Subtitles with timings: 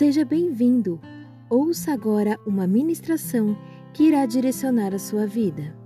[0.00, 0.98] Seja bem-vindo.
[1.50, 3.54] Ouça agora uma ministração
[3.92, 5.76] que irá direcionar a sua vida.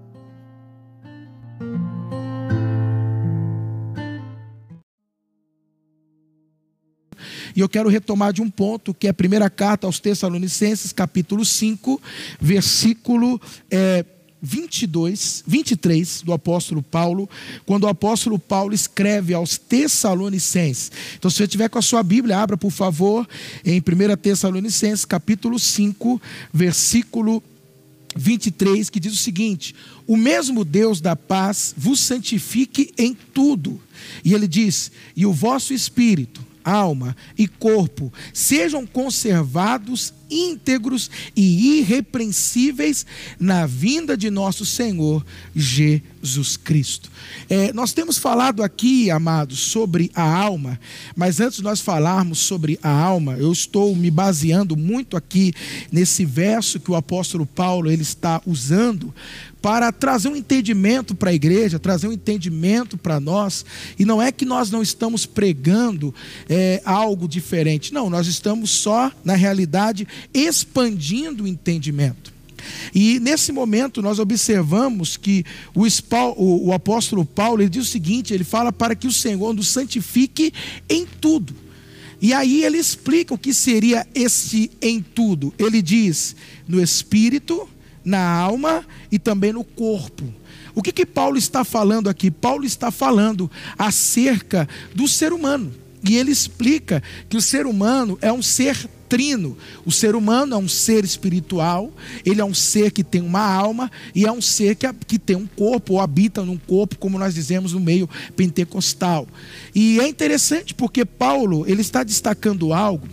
[7.57, 11.45] E eu quero retomar de um ponto que é a primeira carta aos Tessalonicenses, capítulo
[11.45, 12.01] 5,
[12.41, 14.05] versículo é,
[14.45, 17.29] 22, 23 do apóstolo Paulo,
[17.65, 20.93] quando o apóstolo Paulo escreve aos Tessalonicenses.
[21.17, 23.27] Então, se você tiver com a sua Bíblia, abra, por favor,
[23.65, 26.21] em 1 Tessalonicenses, capítulo 5,
[26.53, 27.43] versículo
[28.15, 29.75] 23, que diz o seguinte:
[30.07, 33.81] O mesmo Deus da paz vos santifique em tudo.
[34.23, 43.07] E ele diz: E o vosso espírito, alma e corpo sejam conservados íntegros e irrepreensíveis
[43.39, 47.11] na vinda de nosso Senhor Jesus Cristo.
[47.49, 50.81] É, nós temos falado aqui, amados, sobre a alma,
[51.15, 55.53] mas antes de nós falarmos sobre a alma, eu estou me baseando muito aqui
[55.93, 59.15] nesse verso que o apóstolo Paulo ele está usando
[59.65, 63.65] para trazer um entendimento para a igreja, trazer um entendimento para nós.
[63.99, 66.15] E não é que nós não estamos pregando
[66.51, 72.31] é, algo diferente, não, nós estamos só, na realidade, expandindo o entendimento.
[72.95, 75.87] E nesse momento nós observamos que o,
[76.37, 79.69] o, o apóstolo Paulo ele diz o seguinte: ele fala para que o Senhor nos
[79.69, 80.53] santifique
[80.91, 81.55] em tudo.
[82.21, 85.55] E aí ele explica o que seria esse em tudo.
[85.59, 86.37] Ele diz
[86.69, 87.67] no espírito,
[88.05, 90.25] na alma e também no corpo.
[90.75, 92.31] O que, que Paulo está falando aqui?
[92.31, 95.73] Paulo está falando acerca do ser humano.
[96.07, 99.57] E ele explica que o ser humano é um ser trino.
[99.87, 101.93] O ser humano é um ser espiritual,
[102.27, 105.37] ele é um ser que tem uma alma e é um ser que, que tem
[105.37, 109.27] um corpo, ou habita num corpo, como nós dizemos no meio pentecostal.
[109.75, 113.09] E é interessante porque Paulo ele está destacando algo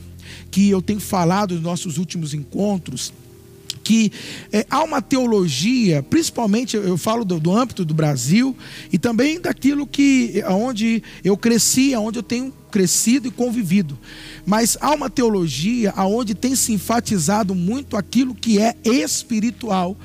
[0.50, 3.14] que eu tenho falado nos nossos últimos encontros
[3.92, 4.10] que
[4.54, 8.56] é, há uma teologia, principalmente eu falo do, do, âmbito do Brasil
[8.90, 14.00] e também daquilo que onde eu cresci, onde eu tenho crescido e convivido.
[14.46, 19.98] Mas há uma teologia aonde tem se enfatizado muito aquilo que é espiritual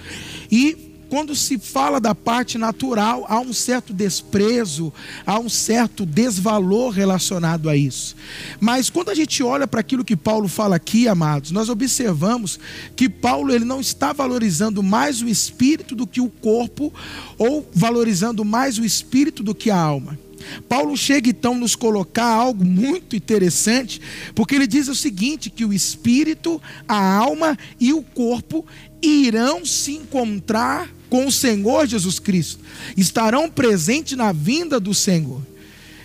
[0.51, 4.93] e quando se fala da parte natural, há um certo desprezo,
[5.25, 8.17] há um certo desvalor relacionado a isso.
[8.61, 12.59] Mas quando a gente olha para aquilo que Paulo fala aqui, amados, nós observamos
[12.95, 16.93] que Paulo ele não está valorizando mais o espírito do que o corpo,
[17.39, 20.19] ou valorizando mais o espírito do que a alma.
[20.69, 24.01] Paulo chega então nos colocar algo muito interessante,
[24.35, 28.65] porque ele diz o seguinte: que o espírito, a alma e o corpo
[29.03, 32.61] irão se encontrar com o Senhor Jesus Cristo,
[32.97, 35.41] estarão presentes na vinda do Senhor.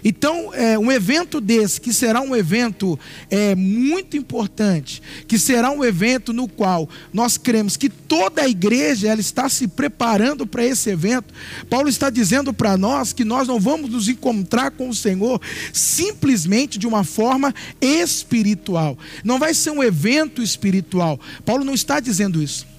[0.04, 5.84] Então, é, um evento desse, que será um evento é, muito importante, que será um
[5.84, 10.90] evento no qual nós cremos que toda a igreja ela está se preparando para esse
[10.90, 11.34] evento.
[11.70, 15.40] Paulo está dizendo para nós que nós não vamos nos encontrar com o Senhor
[15.72, 18.98] simplesmente de uma forma espiritual.
[19.24, 21.20] Não vai ser um evento espiritual.
[21.46, 22.71] Paulo não está dizendo isso.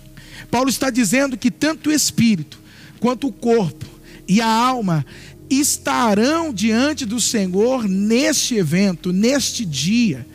[0.52, 2.60] Paulo está dizendo que tanto o espírito
[3.00, 3.86] quanto o corpo
[4.28, 5.04] e a alma
[5.48, 10.26] estarão diante do Senhor neste evento, neste dia.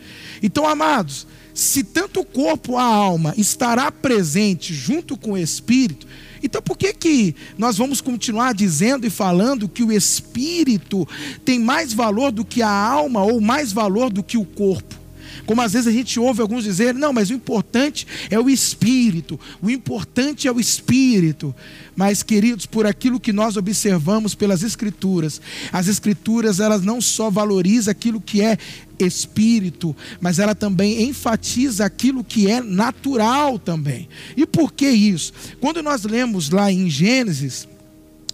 [0.42, 1.24] Então, amados,
[1.54, 6.04] se tanto o corpo a alma estará presente junto com o espírito,
[6.42, 11.06] então por que que nós vamos continuar dizendo e falando que o espírito
[11.44, 14.97] tem mais valor do que a alma ou mais valor do que o corpo?
[15.46, 19.38] Como às vezes a gente ouve alguns dizer, não, mas o importante é o espírito,
[19.62, 21.54] o importante é o espírito.
[21.96, 25.40] Mas, queridos, por aquilo que nós observamos pelas escrituras,
[25.72, 28.56] as escrituras elas não só valorizam aquilo que é
[28.98, 34.08] espírito, mas ela também enfatiza aquilo que é natural também.
[34.36, 35.32] E por que isso?
[35.60, 37.68] Quando nós lemos lá em Gênesis,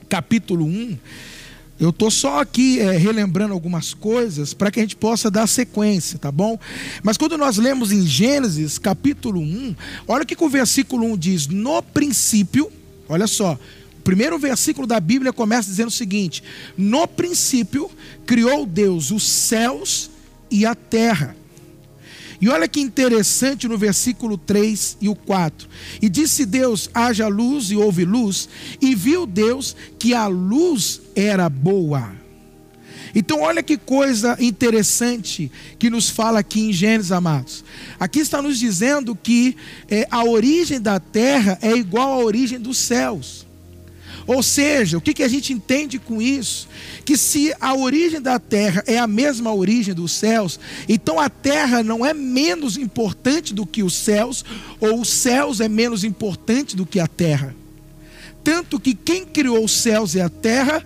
[0.09, 0.99] capítulo 1,
[1.79, 6.19] eu estou só aqui é, relembrando algumas coisas para que a gente possa dar sequência,
[6.19, 6.59] tá bom?
[7.03, 9.75] Mas quando nós lemos em Gênesis capítulo 1,
[10.07, 12.71] olha o que o versículo 1 diz: No princípio,
[13.09, 13.59] olha só,
[13.99, 16.45] o primeiro versículo da Bíblia começa dizendo o seguinte:
[16.79, 17.91] No princípio
[18.25, 20.11] criou Deus os céus
[20.51, 21.37] e a terra.
[22.41, 25.69] E olha que interessante no versículo 3 e o 4.
[26.01, 28.49] E disse Deus: haja luz e houve luz,
[28.81, 32.13] e viu Deus que a luz era boa.
[33.15, 37.65] Então, olha que coisa interessante que nos fala aqui em Gênesis, amados.
[37.99, 39.57] Aqui está nos dizendo que
[39.89, 43.47] é, a origem da terra é igual à origem dos céus.
[44.27, 46.67] Ou seja, o que, que a gente entende com isso?
[47.05, 50.59] Que se a origem da terra é a mesma origem dos céus,
[50.89, 54.45] então a terra não é menos importante do que os céus,
[54.81, 57.55] ou os céus é menos importante do que a terra.
[58.43, 60.83] Tanto que quem criou os céus e a terra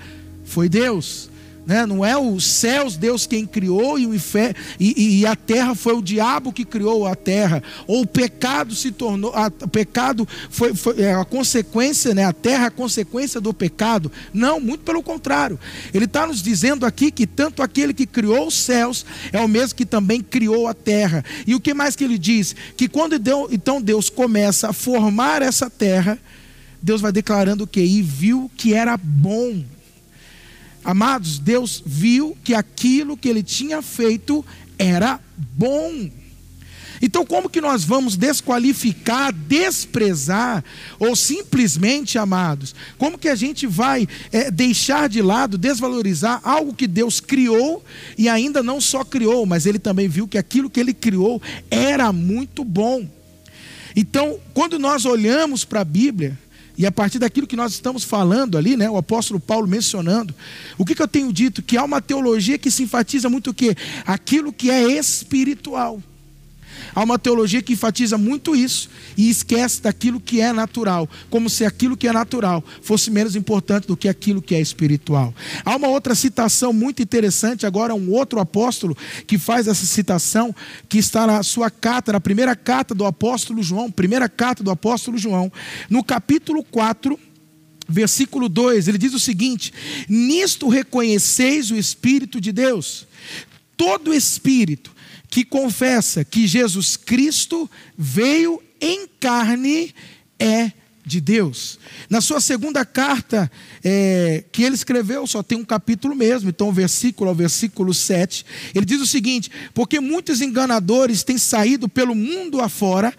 [0.49, 1.31] foi Deus.
[1.69, 1.85] Né?
[1.85, 5.93] Não é os céus Deus quem criou e, o inferno, e, e, a terra foi
[5.93, 7.63] o diabo que criou a terra.
[7.87, 12.25] Ou o pecado se tornou, a, o pecado foi, foi é, a consequência, né?
[12.25, 14.11] a terra é a consequência do pecado.
[14.33, 15.61] Não, muito pelo contrário.
[15.93, 19.77] Ele está nos dizendo aqui que tanto aquele que criou os céus é o mesmo
[19.77, 21.23] que também criou a terra.
[21.47, 22.57] E o que mais que ele diz?
[22.79, 26.19] Que quando Deus, então Deus começa a formar essa terra,
[26.81, 27.83] Deus vai declarando o que?
[27.83, 29.63] E viu que era bom.
[30.89, 34.43] Amados, Deus viu que aquilo que ele tinha feito
[34.79, 36.09] era bom.
[37.03, 40.65] Então, como que nós vamos desqualificar, desprezar,
[40.99, 46.87] ou simplesmente, amados, como que a gente vai é, deixar de lado, desvalorizar algo que
[46.87, 47.85] Deus criou
[48.17, 52.11] e ainda não só criou, mas Ele também viu que aquilo que Ele criou era
[52.15, 53.07] muito bom.
[53.95, 56.39] Então, quando nós olhamos para a Bíblia,
[56.79, 60.33] e a partir daquilo que nós estamos falando ali, né, o apóstolo Paulo mencionando,
[60.79, 61.61] o que, que eu tenho dito?
[61.61, 63.77] Que há uma teologia que se enfatiza muito o quê?
[64.07, 66.01] Aquilo que é espiritual.
[66.95, 71.65] Há uma teologia que enfatiza muito isso e esquece daquilo que é natural, como se
[71.65, 75.35] aquilo que é natural fosse menos importante do que aquilo que é espiritual.
[75.65, 78.97] Há uma outra citação muito interessante, agora um outro apóstolo
[79.27, 80.55] que faz essa citação,
[80.89, 85.19] que está na sua carta, na primeira carta do apóstolo João, primeira carta do apóstolo
[85.19, 85.53] João,
[85.89, 87.19] no capítulo 4,
[87.89, 89.73] versículo 2, ele diz o seguinte:
[90.09, 93.07] Nisto reconheceis o Espírito de Deus.
[93.77, 94.93] Todo espírito
[95.29, 99.95] que confessa que Jesus Cristo veio em carne
[100.39, 100.73] é
[101.09, 101.79] de Deus.
[102.11, 103.51] Na sua segunda carta
[103.83, 108.45] é, que ele escreveu, só tem um capítulo mesmo, então versículo ao versículo 7,
[108.75, 113.13] ele diz o seguinte: Porque muitos enganadores têm saído pelo mundo afora,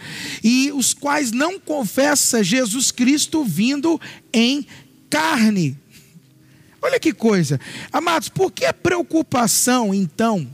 [0.43, 3.99] e os quais não confessam Jesus Cristo vindo
[4.31, 4.65] em
[5.09, 5.75] carne.
[6.81, 7.59] Olha que coisa.
[7.91, 10.47] Amados, por que a preocupação, então,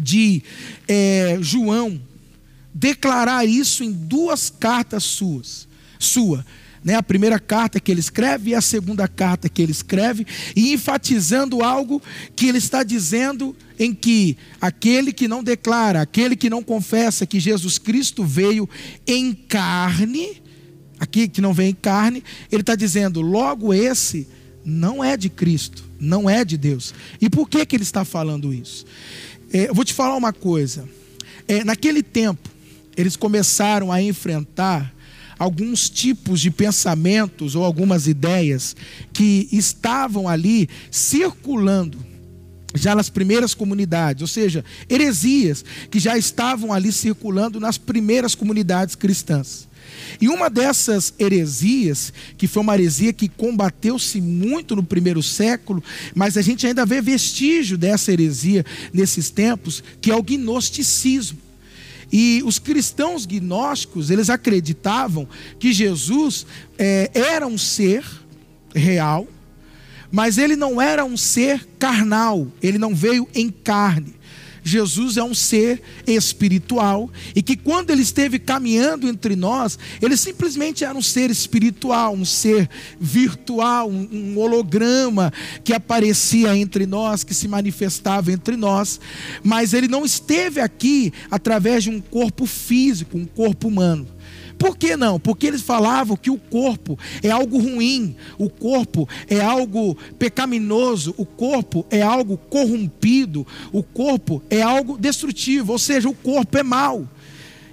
[0.00, 0.42] de
[0.88, 2.00] é, João
[2.72, 5.68] declarar isso em duas cartas suas,
[5.98, 6.44] sua,
[6.82, 6.94] né?
[6.94, 10.26] A primeira carta que ele escreve e a segunda carta que ele escreve,
[10.56, 12.02] e enfatizando algo
[12.34, 17.38] que ele está dizendo em que aquele que não declara, aquele que não confessa que
[17.38, 18.68] Jesus Cristo veio
[19.06, 20.42] em carne,
[20.98, 24.26] aqui que não vem em carne, ele está dizendo, logo esse
[24.64, 26.94] não é de Cristo, não é de Deus.
[27.20, 28.84] E por que, que ele está falando isso?
[29.52, 30.88] É, eu vou te falar uma coisa.
[31.48, 32.48] É, naquele tempo,
[32.96, 34.94] eles começaram a enfrentar
[35.38, 38.76] alguns tipos de pensamentos ou algumas ideias
[39.12, 42.10] que estavam ali circulando
[42.74, 48.94] já nas primeiras comunidades, ou seja, heresias que já estavam ali circulando nas primeiras comunidades
[48.94, 49.66] cristãs.
[50.20, 55.82] E uma dessas heresias, que foi uma heresia que combateu-se muito no primeiro século,
[56.14, 61.38] mas a gente ainda vê vestígio dessa heresia nesses tempos, que é o gnosticismo.
[62.12, 65.28] E os cristãos gnósticos, eles acreditavam
[65.58, 66.44] que Jesus
[66.76, 68.04] é, era um ser
[68.74, 69.28] real,
[70.10, 74.14] mas ele não era um ser carnal, ele não veio em carne.
[74.62, 80.84] Jesus é um ser espiritual e que quando ele esteve caminhando entre nós, ele simplesmente
[80.84, 82.68] era um ser espiritual, um ser
[83.00, 85.32] virtual, um, um holograma
[85.64, 89.00] que aparecia entre nós, que se manifestava entre nós,
[89.42, 94.06] mas ele não esteve aqui através de um corpo físico, um corpo humano.
[94.60, 95.18] Por que não?
[95.18, 101.24] Porque eles falavam que o corpo é algo ruim, o corpo é algo pecaminoso, o
[101.24, 107.08] corpo é algo corrompido, o corpo é algo destrutivo, ou seja, o corpo é mau.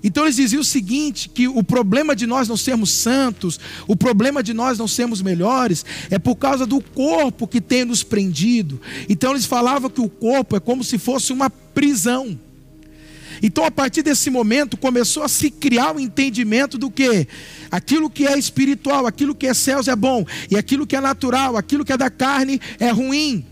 [0.01, 4.41] Então eles diziam o seguinte: que o problema de nós não sermos santos, o problema
[4.41, 8.79] de nós não sermos melhores, é por causa do corpo que tem nos prendido.
[9.09, 12.39] Então eles falavam que o corpo é como se fosse uma prisão.
[13.41, 17.27] Então, a partir desse momento, começou a se criar o um entendimento do que
[17.69, 21.57] aquilo que é espiritual, aquilo que é céus é bom, e aquilo que é natural,
[21.57, 23.45] aquilo que é da carne é ruim.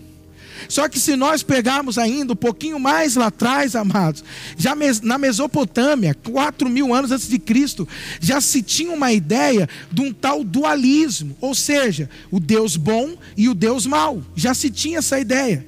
[0.67, 4.23] Só que se nós pegarmos ainda um pouquinho mais lá atrás, amados,
[4.57, 7.87] já na Mesopotâmia, 4 mil anos antes de Cristo,
[8.19, 13.47] já se tinha uma ideia de um tal dualismo, ou seja, o Deus bom e
[13.49, 14.23] o Deus mau.
[14.35, 15.65] Já se tinha essa ideia.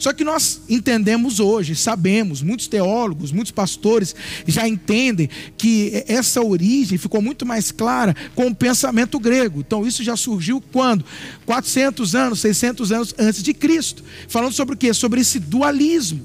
[0.00, 4.16] Só que nós entendemos hoje, sabemos, muitos teólogos, muitos pastores
[4.46, 5.28] já entendem
[5.58, 9.60] que essa origem ficou muito mais clara com o pensamento grego.
[9.60, 11.04] Então isso já surgiu quando?
[11.44, 14.02] 400 anos, 600 anos antes de Cristo.
[14.26, 14.94] Falando sobre o quê?
[14.94, 16.24] Sobre esse dualismo.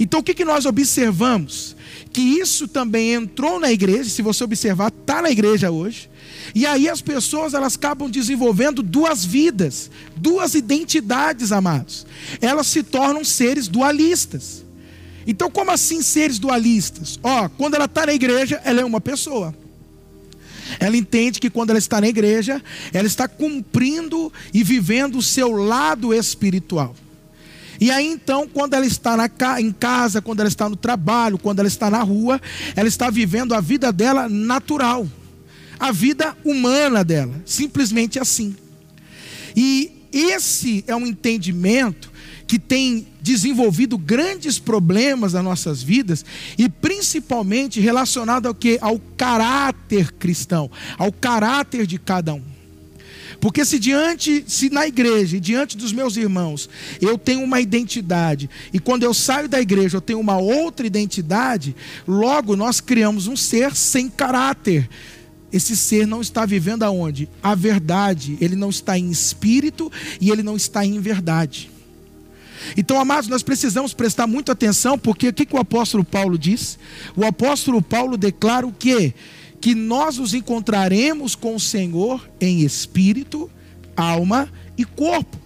[0.00, 1.76] Então o que, que nós observamos?
[2.12, 6.10] Que isso também entrou na igreja, se você observar, está na igreja hoje.
[6.54, 12.06] E aí as pessoas elas acabam desenvolvendo duas vidas, duas identidades, amados.
[12.40, 14.62] Elas se tornam seres dualistas.
[15.26, 17.18] Então, como assim seres dualistas?
[17.22, 19.54] Ó, quando ela está na igreja, ela é uma pessoa.
[20.78, 25.52] Ela entende que quando ela está na igreja, ela está cumprindo e vivendo o seu
[25.52, 26.94] lado espiritual.
[27.80, 31.60] E aí então, quando ela está na, em casa, quando ela está no trabalho, quando
[31.60, 32.40] ela está na rua,
[32.76, 35.06] ela está vivendo a vida dela natural
[35.82, 38.54] a vida humana dela, simplesmente assim.
[39.56, 42.08] E esse é um entendimento
[42.46, 46.24] que tem desenvolvido grandes problemas nas nossas vidas
[46.56, 52.42] e principalmente relacionado ao que ao caráter cristão, ao caráter de cada um.
[53.40, 56.70] Porque se diante, se na igreja e diante dos meus irmãos,
[57.00, 61.74] eu tenho uma identidade, e quando eu saio da igreja eu tenho uma outra identidade,
[62.06, 64.88] logo nós criamos um ser sem caráter,
[65.52, 67.28] esse ser não está vivendo aonde?
[67.42, 68.38] A verdade.
[68.40, 71.70] Ele não está em espírito e ele não está em verdade.
[72.76, 76.78] Então, amados, nós precisamos prestar muita atenção, porque o que, que o apóstolo Paulo diz?
[77.16, 79.12] O apóstolo Paulo declara o quê?
[79.60, 83.50] Que nós nos encontraremos com o Senhor em espírito,
[83.96, 85.36] alma e corpo.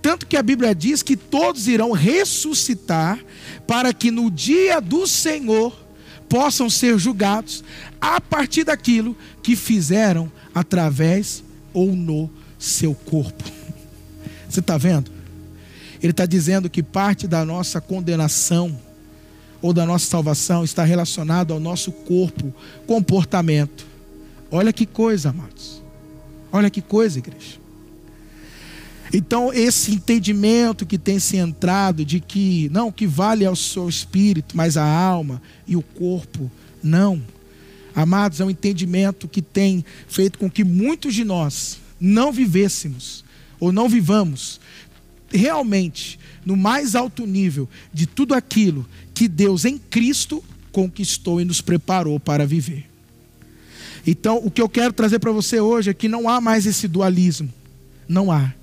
[0.00, 3.18] Tanto que a Bíblia diz que todos irão ressuscitar
[3.66, 5.87] para que no dia do Senhor
[6.28, 7.64] possam ser julgados
[8.00, 11.42] a partir daquilo que fizeram através
[11.72, 13.44] ou no seu corpo.
[14.48, 15.10] Você está vendo?
[16.02, 18.78] Ele está dizendo que parte da nossa condenação
[19.60, 22.54] ou da nossa salvação está relacionado ao nosso corpo,
[22.86, 23.86] comportamento.
[24.50, 25.82] Olha que coisa, amados.
[26.52, 27.57] Olha que coisa, igreja.
[29.12, 33.88] Então, esse entendimento que tem se entrado de que não, que vale é o seu
[33.88, 36.50] espírito, mas a alma e o corpo,
[36.82, 37.22] não.
[37.94, 43.24] Amados, é um entendimento que tem feito com que muitos de nós não vivêssemos
[43.58, 44.60] ou não vivamos
[45.30, 51.60] realmente no mais alto nível de tudo aquilo que Deus em Cristo conquistou e nos
[51.60, 52.88] preparou para viver.
[54.06, 56.86] Então, o que eu quero trazer para você hoje é que não há mais esse
[56.86, 57.52] dualismo.
[58.08, 58.54] Não há.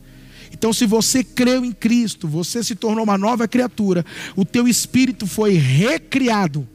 [0.57, 4.05] Então, se você creu em Cristo, você se tornou uma nova criatura,
[4.37, 6.65] o teu espírito foi recriado.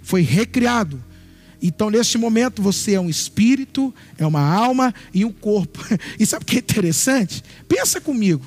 [0.00, 1.02] Foi recriado.
[1.60, 5.84] Então, neste momento, você é um espírito, é uma alma e um corpo.
[6.20, 7.42] E sabe o que é interessante?
[7.66, 8.46] Pensa comigo.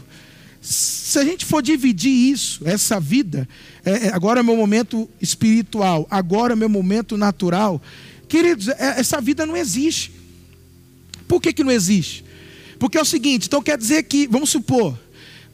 [0.61, 3.49] Se a gente for dividir isso, essa vida,
[3.83, 7.81] é, é agora é meu momento espiritual, agora é meu momento natural,
[8.29, 10.13] queridos, é, essa vida não existe.
[11.27, 12.23] Por que, que não existe?
[12.79, 14.97] Porque é o seguinte, então quer dizer que, vamos supor,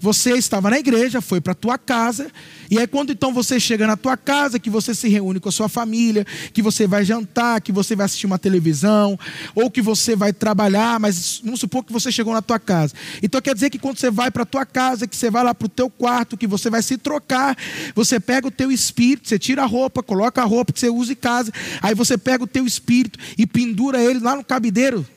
[0.04, 2.30] você estava na igreja, foi para a tua casa,
[2.70, 5.52] e aí quando então você chega na tua casa, que você se reúne com a
[5.52, 9.18] sua família, que você vai jantar, que você vai assistir uma televisão,
[9.56, 12.94] ou que você vai trabalhar, mas vamos supor que você chegou na tua casa.
[13.22, 15.56] Então quer dizer que quando você vai para a tua casa, que você vai lá
[15.56, 17.58] para o teu quarto, que você vai se trocar,
[17.96, 21.14] você pega o teu espírito, você tira a roupa, coloca a roupa que você usa
[21.14, 21.50] em casa,
[21.82, 25.08] aí você pega o teu espírito e pendura ele lá no cabideiro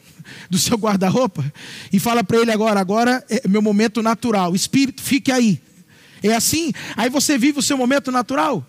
[0.51, 1.45] do seu guarda-roupa
[1.93, 4.55] e fala para ele agora: agora é meu momento natural.
[4.55, 5.61] Espírito, fique aí.
[6.23, 6.73] É assim?
[6.97, 8.67] Aí você vive o seu momento natural?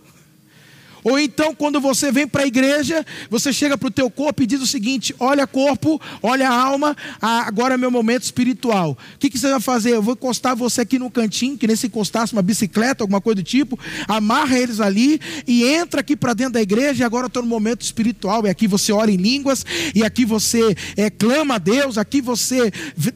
[1.07, 4.45] Ou então, quando você vem para a igreja, você chega para o teu corpo e
[4.45, 8.91] diz o seguinte: olha corpo, olha alma, agora é meu momento espiritual.
[9.15, 9.91] O que, que você vai fazer?
[9.91, 13.35] Eu vou encostar você aqui no cantinho, que nem se encostasse uma bicicleta, alguma coisa
[13.35, 17.41] do tipo, amarra eles ali e entra aqui para dentro da igreja e agora estou
[17.41, 18.45] no momento espiritual.
[18.45, 22.69] E aqui você ora em línguas, e aqui você é, clama a Deus, aqui você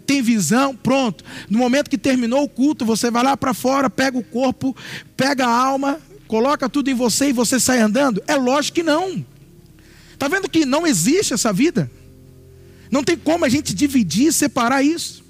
[0.06, 1.26] tem visão, pronto.
[1.50, 4.74] No momento que terminou o culto, você vai lá para fora, pega o corpo,
[5.18, 6.00] pega a alma,
[6.32, 8.24] coloca tudo em você e você sai andando?
[8.26, 9.26] É lógico que não.
[10.14, 11.92] Está vendo que não existe essa vida?
[12.90, 15.26] Não tem como a gente dividir, separar isso.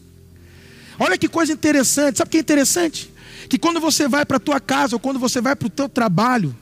[0.99, 2.19] Olha que coisa interessante.
[2.19, 3.11] Sabe o que é interessante?
[3.49, 5.89] Que quando você vai para a tua casa ou quando você vai para o teu
[5.89, 6.55] trabalho,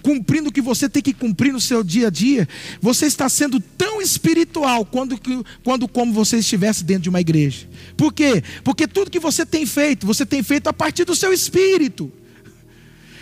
[0.00, 2.48] cumprindo o que você tem que cumprir no seu dia a dia,
[2.80, 5.18] você está sendo tão espiritual quando,
[5.64, 7.66] quando como você estivesse dentro de uma igreja.
[7.96, 8.40] Por quê?
[8.62, 12.12] Porque tudo que você tem feito, você tem feito a partir do seu espírito.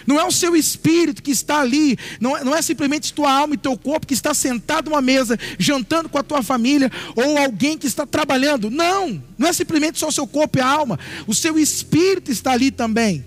[0.09, 3.53] Não é o seu espírito que está ali, não é, não é simplesmente tua alma
[3.53, 7.77] e teu corpo que está sentado numa mesa, jantando com a tua família, ou alguém
[7.77, 8.71] que está trabalhando.
[8.71, 12.53] Não, não é simplesmente só o seu corpo e a alma, o seu espírito está
[12.53, 13.23] ali também.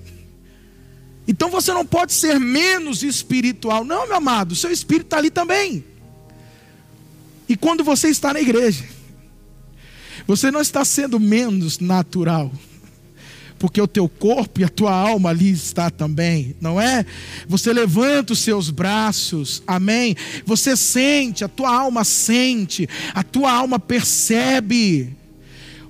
[1.28, 3.86] Então você não pode ser menos espiritual.
[3.86, 5.86] Não, meu amado, seu espírito está ali também.
[7.48, 8.84] E quando você está na igreja,
[10.26, 12.52] você não está sendo menos natural
[13.62, 17.06] porque o teu corpo e a tua alma ali está também, não é?
[17.48, 20.16] Você levanta os seus braços, amém?
[20.48, 25.16] Você sente, a tua alma sente, a tua alma percebe.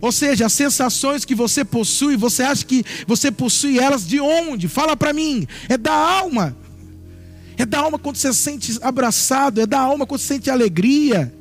[0.01, 4.67] Ou seja, as sensações que você possui, você acha que você possui elas de onde?
[4.67, 5.47] Fala para mim.
[5.69, 6.57] É da alma.
[7.57, 11.33] É da alma quando você se sente abraçado, é da alma quando você sente alegria.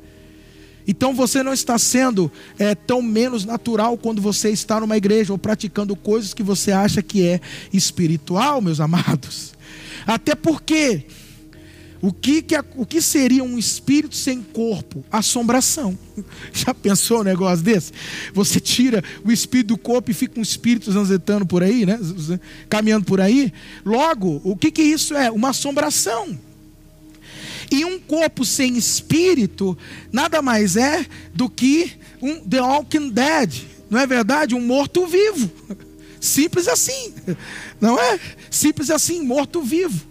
[0.87, 5.37] Então você não está sendo é, tão menos natural quando você está numa igreja ou
[5.37, 7.39] praticando coisas que você acha que é
[7.71, 9.53] espiritual, meus amados.
[10.05, 11.05] Até porque
[12.01, 15.05] o que, que, o que seria um espírito sem corpo?
[15.11, 15.97] Assombração.
[16.51, 17.93] Já pensou um negócio desse?
[18.33, 21.99] Você tira o espírito do corpo e fica um espírito zanzetando por aí, né?
[22.67, 23.53] Caminhando por aí.
[23.85, 25.29] Logo, o que, que isso é?
[25.29, 26.37] Uma assombração.
[27.71, 29.77] E um corpo sem espírito
[30.11, 34.53] nada mais é do que um The Walking Dead, não é verdade?
[34.53, 35.49] Um morto-vivo.
[36.19, 37.13] Simples assim,
[37.79, 38.19] não é?
[38.49, 40.05] Simples assim, morto-vivo.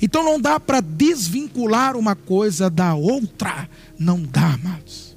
[0.00, 5.16] Então não dá para desvincular uma coisa da outra, não dá, amados.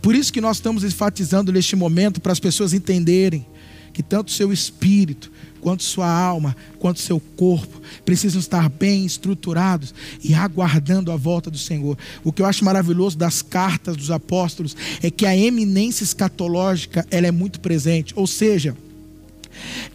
[0.00, 3.46] Por isso que nós estamos enfatizando neste momento para as pessoas entenderem
[3.92, 5.30] que tanto o seu espírito
[5.62, 11.56] quanto sua alma, quanto seu corpo, precisam estar bem estruturados e aguardando a volta do
[11.56, 11.96] Senhor.
[12.24, 17.28] O que eu acho maravilhoso das cartas dos apóstolos é que a eminência escatológica ela
[17.28, 18.76] é muito presente, ou seja,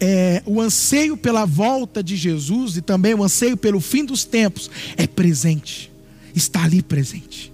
[0.00, 4.70] é, o anseio pela volta de Jesus e também o anseio pelo fim dos tempos
[4.96, 5.92] é presente,
[6.34, 7.52] está ali presente.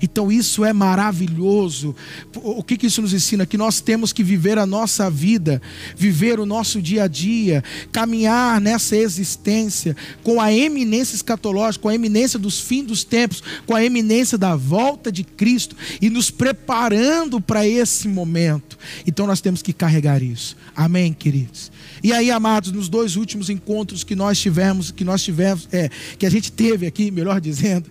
[0.00, 1.94] Então isso é maravilhoso.
[2.34, 3.46] O que, que isso nos ensina?
[3.46, 5.60] Que nós temos que viver a nossa vida,
[5.96, 7.62] viver o nosso dia a dia,
[7.92, 13.74] caminhar nessa existência com a eminência escatológica, com a eminência dos fins dos tempos, com
[13.74, 18.78] a eminência da volta de Cristo e nos preparando para esse momento.
[19.06, 20.56] Então nós temos que carregar isso.
[20.74, 21.70] Amém, queridos?
[22.02, 26.26] E aí, amados, nos dois últimos encontros que nós tivemos, que nós tivemos, é, que
[26.26, 27.90] a gente teve aqui, melhor dizendo,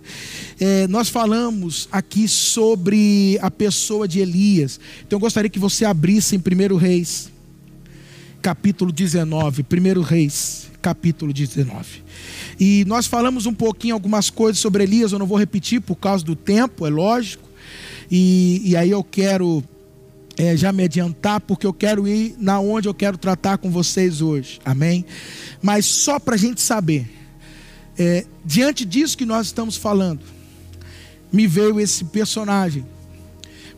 [0.60, 4.78] é, nós falamos aqui sobre a pessoa de Elias.
[5.06, 7.30] Então eu gostaria que você abrisse em 1 Reis,
[8.40, 9.64] capítulo 19.
[9.64, 12.04] 1 Reis, capítulo 19.
[12.60, 16.24] E nós falamos um pouquinho algumas coisas sobre Elias, eu não vou repetir por causa
[16.24, 17.46] do tempo, é lógico.
[18.10, 19.64] E, e aí eu quero
[20.38, 24.20] é, já me adiantar, porque eu quero ir na onde eu quero tratar com vocês
[24.20, 24.60] hoje.
[24.64, 25.04] Amém?
[25.62, 27.10] Mas só para a gente saber,
[27.98, 30.20] é, diante disso que nós estamos falando,
[31.32, 32.84] me veio esse personagem,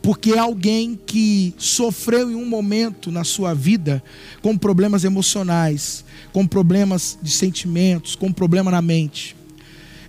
[0.03, 4.03] porque é alguém que sofreu em um momento na sua vida
[4.42, 9.37] com problemas emocionais, com problemas de sentimentos, com problema na mente.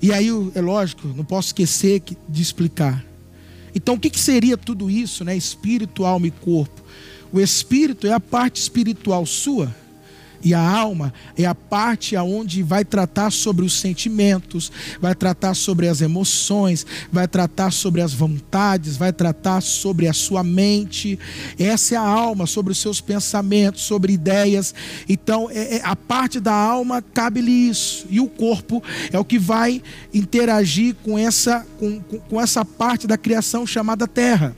[0.02, 3.09] E aí, é lógico, não posso esquecer de explicar.
[3.74, 5.36] Então, o que, que seria tudo isso, né?
[5.36, 6.84] Espírito, alma e corpo?
[7.32, 9.74] O espírito é a parte espiritual sua
[10.44, 15.88] e a alma é a parte aonde vai tratar sobre os sentimentos, vai tratar sobre
[15.88, 21.20] as emoções, vai tratar sobre as vontades, vai tratar sobre a sua mente.
[21.58, 24.74] Essa é a alma, sobre os seus pensamentos, sobre ideias.
[25.08, 28.06] Então, é, é, a parte da alma cabe-lhe isso.
[28.10, 29.82] E o corpo é o que vai
[30.14, 34.56] interagir com essa, com, com essa parte da criação chamada terra.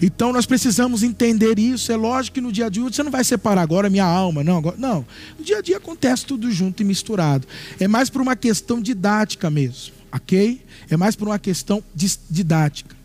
[0.00, 1.92] Então nós precisamos entender isso.
[1.92, 4.58] É lógico que no dia a dia você não vai separar agora minha alma, não.
[4.58, 5.06] Agora, não.
[5.38, 7.46] No dia a dia acontece tudo junto e misturado.
[7.78, 10.60] É mais por uma questão didática mesmo, ok?
[10.88, 11.82] É mais por uma questão
[12.28, 13.00] didática.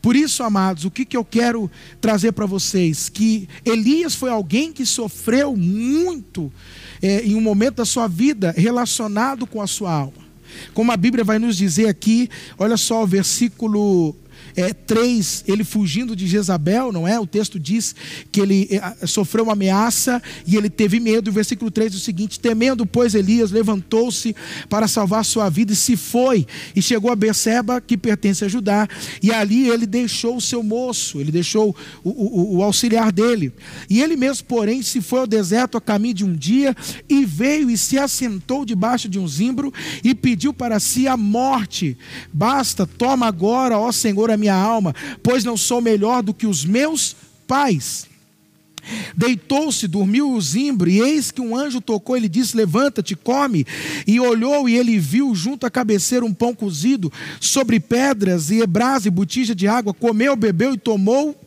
[0.00, 3.08] Por isso, amados, o que, que eu quero trazer para vocês?
[3.08, 6.52] Que Elias foi alguém que sofreu muito
[7.00, 10.22] é, em um momento da sua vida relacionado com a sua alma.
[10.74, 14.14] Como a Bíblia vai nos dizer aqui, olha só o versículo
[14.56, 17.18] é, 3, ele fugindo de Jezabel, não é?
[17.18, 17.94] O texto diz
[18.30, 21.28] que ele é, sofreu uma ameaça e ele teve medo.
[21.28, 24.34] O versículo 3 é o seguinte: Temendo, pois, Elias levantou-se
[24.68, 28.88] para salvar sua vida e se foi, e chegou a Beceba, que pertence a Judá,
[29.22, 33.52] e ali ele deixou o seu moço, ele deixou o, o, o auxiliar dele.
[33.88, 36.74] E ele mesmo, porém, se foi ao deserto a caminho de um dia
[37.08, 41.96] e veio e se assentou debaixo de um zimbro e pediu para si a morte.
[42.32, 46.64] Basta, toma agora, ó Senhor, a minha alma, pois não sou melhor do que os
[46.64, 48.06] meus pais.
[49.16, 53.64] Deitou-se, dormiu o zimbro, e eis que um anjo tocou, ele disse: Levanta-te, come.
[54.06, 59.06] E olhou, e ele viu junto à cabeceira um pão cozido sobre pedras, e brasa
[59.06, 59.94] e botija de água.
[59.94, 61.38] Comeu, bebeu e tomou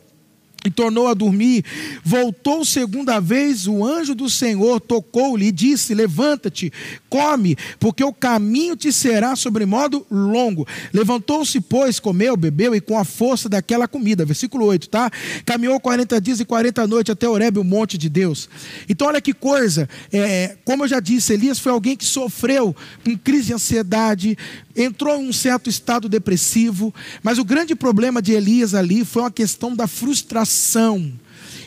[0.64, 1.64] e tornou a dormir.
[2.04, 6.72] Voltou segunda vez, o anjo do Senhor tocou-lhe e disse: Levanta-te,
[7.08, 10.66] come, porque o caminho te será sobremodo longo.
[10.92, 14.24] Levantou-se, pois, comeu, bebeu e com a força daquela comida.
[14.24, 15.10] Versículo 8, tá?
[15.44, 18.48] Caminhou 40 dias e 40 noites até Oreb, o monte de Deus.
[18.88, 23.16] Então, olha que coisa, é, como eu já disse, Elias foi alguém que sofreu com
[23.16, 24.36] crise de ansiedade,
[24.74, 29.30] entrou em um certo estado depressivo, mas o grande problema de Elias ali foi uma
[29.30, 30.45] questão da frustração.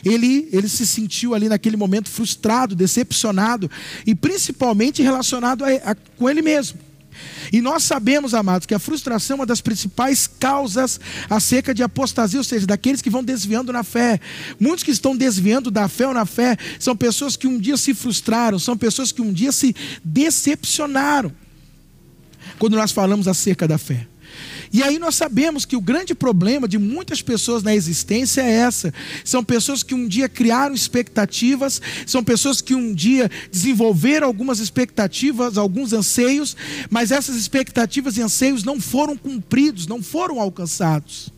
[0.04, 3.70] Ele, ele se sentiu ali naquele momento frustrado, decepcionado
[4.06, 6.78] e principalmente relacionado a, a, com ele mesmo.
[7.52, 12.38] E nós sabemos, amados, que a frustração é uma das principais causas acerca de apostasia,
[12.38, 14.20] ou seja, daqueles que vão desviando na fé.
[14.58, 17.92] Muitos que estão desviando da fé ou na fé são pessoas que um dia se
[17.92, 21.32] frustraram, são pessoas que um dia se decepcionaram
[22.58, 24.06] quando nós falamos acerca da fé.
[24.72, 28.94] E aí nós sabemos que o grande problema de muitas pessoas na existência é essa.
[29.24, 35.58] São pessoas que um dia criaram expectativas, são pessoas que um dia desenvolveram algumas expectativas,
[35.58, 36.56] alguns anseios,
[36.88, 41.32] mas essas expectativas e anseios não foram cumpridos, não foram alcançados.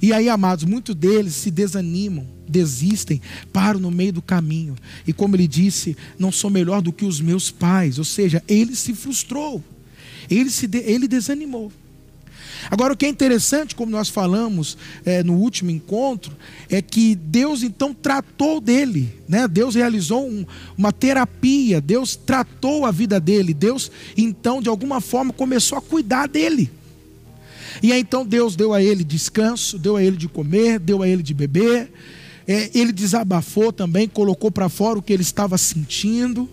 [0.00, 3.20] E aí, amados, muitos deles se desanimam, desistem,
[3.52, 4.76] param no meio do caminho.
[5.06, 8.74] E como ele disse, não sou melhor do que os meus pais, ou seja, ele
[8.74, 9.62] se frustrou.
[10.30, 11.72] Ele, se de, ele desanimou.
[12.70, 16.32] Agora, o que é interessante, como nós falamos é, no último encontro,
[16.68, 19.46] é que Deus então tratou dele, né?
[19.46, 20.44] Deus realizou um,
[20.76, 26.26] uma terapia, Deus tratou a vida dele, Deus então, de alguma forma, começou a cuidar
[26.28, 26.70] dele.
[27.82, 31.08] E aí então Deus deu a ele descanso, deu a ele de comer, deu a
[31.08, 31.92] ele de beber,
[32.46, 36.48] é, ele desabafou também, colocou para fora o que ele estava sentindo.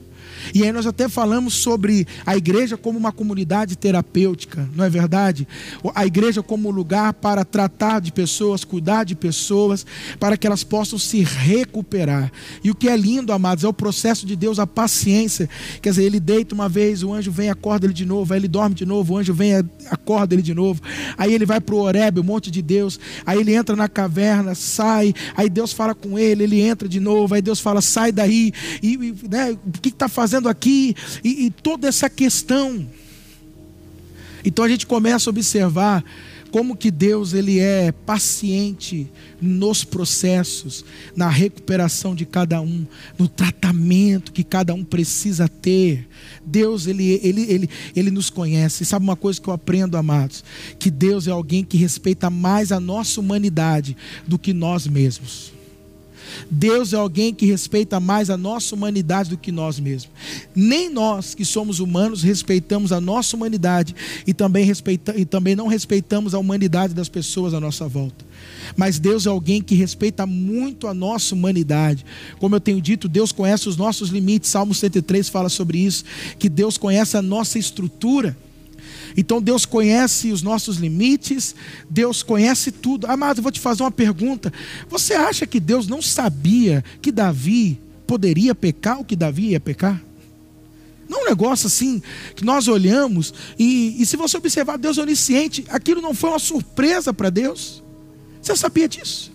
[0.54, 5.48] E aí nós até falamos sobre a igreja como uma comunidade terapêutica, não é verdade?
[5.94, 9.86] A igreja como lugar para tratar de pessoas, cuidar de pessoas,
[10.20, 12.32] para que elas possam se recuperar.
[12.64, 15.50] E o que é lindo, amados, é o processo de Deus, a paciência.
[15.82, 18.48] Quer dizer, ele deita uma vez, o anjo vem, acorda ele de novo, aí ele
[18.48, 19.54] dorme de novo, o anjo vem,
[19.90, 20.82] acorda ele de novo.
[21.18, 24.56] Aí ele vai para o Oreb, o monte de Deus, aí ele entra na caverna,
[24.56, 28.52] sai, aí Deus fala com ele, ele entra de novo, aí Deus fala, sai daí,
[28.82, 28.98] e
[29.30, 30.33] né, o que está fazendo?
[30.34, 30.96] Fazendo aqui?
[31.24, 32.88] E, e toda essa questão.
[34.44, 36.04] Então a gente começa a observar
[36.52, 39.08] como que Deus ele é paciente
[39.42, 42.86] nos processos, na recuperação de cada um,
[43.18, 46.08] no tratamento que cada um precisa ter.
[46.46, 48.86] Deus ele, ele, ele, ele nos conhece.
[48.86, 50.44] Sabe uma coisa que eu aprendo, amados?
[50.78, 53.96] Que Deus é alguém que respeita mais a nossa humanidade
[54.28, 55.63] do que nós mesmos.
[56.50, 60.12] Deus é alguém que respeita mais a nossa humanidade do que nós mesmos.
[60.56, 65.68] Nem nós, que somos humanos, respeitamos a nossa humanidade e também, respeita, e também não
[65.68, 68.26] respeitamos a humanidade das pessoas à nossa volta.
[68.76, 72.06] Mas Deus é alguém que respeita muito a nossa humanidade.
[72.40, 74.50] Como eu tenho dito, Deus conhece os nossos limites.
[74.50, 76.04] Salmo 103 fala sobre isso,
[76.40, 78.36] que Deus conhece a nossa estrutura.
[79.16, 81.56] Então Deus conhece os nossos limites,
[81.90, 83.08] Deus conhece tudo.
[83.08, 84.52] Amado, eu vou te fazer uma pergunta.
[84.90, 90.02] Você acha que Deus não sabia que Davi poderia pecar ou que Davi ia pecar?
[91.08, 92.02] Não é um negócio assim
[92.36, 96.40] que nós olhamos e, e se você observar Deus é onisciente, aquilo não foi uma
[96.40, 97.84] surpresa para Deus.
[98.42, 99.32] Você sabia disso?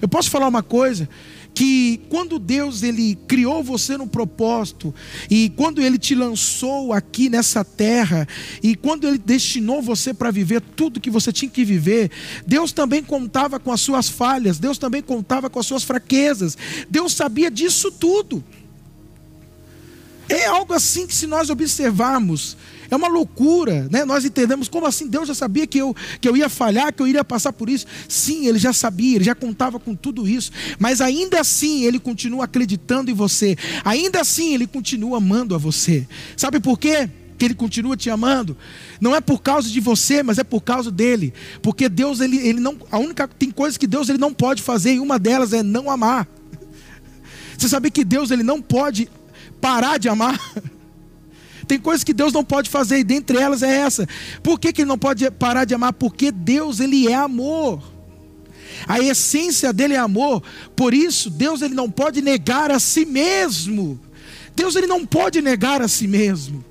[0.00, 1.08] Eu posso falar uma coisa:
[1.54, 4.94] que quando Deus ele criou você no propósito
[5.28, 8.26] e quando ele te lançou aqui nessa terra
[8.62, 12.10] e quando ele destinou você para viver tudo que você tinha que viver,
[12.46, 16.56] Deus também contava com as suas falhas, Deus também contava com as suas fraquezas.
[16.88, 18.42] Deus sabia disso tudo.
[20.28, 22.56] É algo assim que se nós observarmos,
[22.90, 24.04] é uma loucura, né?
[24.04, 27.06] Nós entendemos como assim Deus já sabia que eu, que eu ia falhar, que eu
[27.06, 27.86] iria passar por isso.
[28.08, 32.44] Sim, ele já sabia, ele já contava com tudo isso, mas ainda assim ele continua
[32.44, 33.56] acreditando em você.
[33.84, 36.06] Ainda assim ele continua amando a você.
[36.36, 37.08] Sabe por quê?
[37.38, 38.54] que ele continua te amando,
[39.00, 41.32] não é por causa de você, mas é por causa dele.
[41.62, 44.92] Porque Deus ele, ele não, a única tem coisas que Deus ele não pode fazer,
[44.92, 46.28] e uma delas é não amar.
[47.56, 49.08] Você sabe que Deus ele não pode
[49.58, 50.38] parar de amar?
[51.70, 54.04] Tem coisas que Deus não pode fazer, e dentre elas é essa.
[54.42, 55.92] Por que, que ele não pode parar de amar?
[55.92, 57.80] Porque Deus, ele é amor.
[58.88, 60.42] A essência dele é amor.
[60.74, 64.00] Por isso, Deus ele não pode negar a si mesmo.
[64.56, 66.64] Deus ele não pode negar a si mesmo.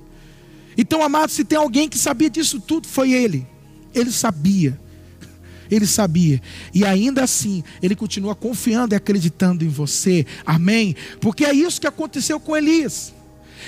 [0.76, 3.46] Então, amado, se tem alguém que sabia disso tudo, foi ele.
[3.94, 4.78] Ele sabia.
[5.70, 6.42] Ele sabia.
[6.74, 10.26] E ainda assim, ele continua confiando e acreditando em você.
[10.44, 10.94] Amém?
[11.22, 13.14] Porque é isso que aconteceu com Elias.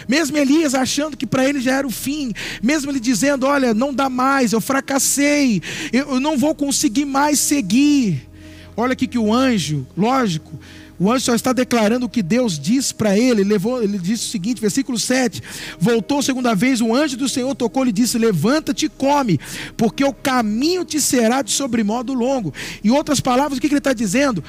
[0.08, 3.92] Mesmo Elias achando que para ele já era o fim, mesmo ele dizendo: Olha, não
[3.92, 8.28] dá mais, eu fracassei, eu não vou conseguir mais seguir.
[8.76, 10.58] olha aqui que o anjo, lógico,
[11.02, 13.42] o anjo só está declarando o que Deus diz para ele.
[13.42, 15.42] Levou, ele disse o seguinte, versículo 7:
[15.76, 19.40] Voltou segunda vez, o anjo do Senhor tocou-lhe e disse: Levanta-te e come,
[19.76, 22.54] porque o caminho te será de sobremodo longo.
[22.84, 24.44] Em outras palavras, o que ele está dizendo?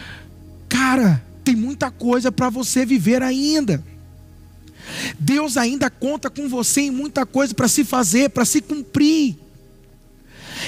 [0.70, 3.84] Cara, tem muita coisa para você viver ainda.
[5.20, 9.38] Deus ainda conta com você em muita coisa para se fazer, para se cumprir.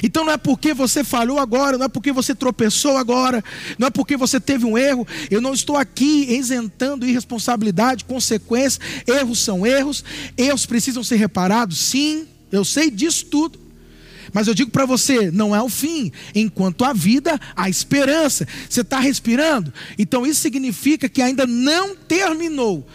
[0.04, 3.44] Então não é porque você falhou agora, não é porque você tropeçou agora,
[3.78, 5.08] não é porque você teve um erro.
[5.30, 8.80] Eu não estou aqui isentando irresponsabilidade, consequências.
[9.08, 10.04] Erros são erros,
[10.38, 13.60] erros precisam ser reparados, sim, eu sei disso tudo.
[14.34, 16.12] Mas eu digo para você, não é o fim.
[16.34, 18.46] Enquanto a vida, a esperança.
[18.70, 19.74] Você está respirando?
[19.98, 22.86] Então isso significa que ainda não terminou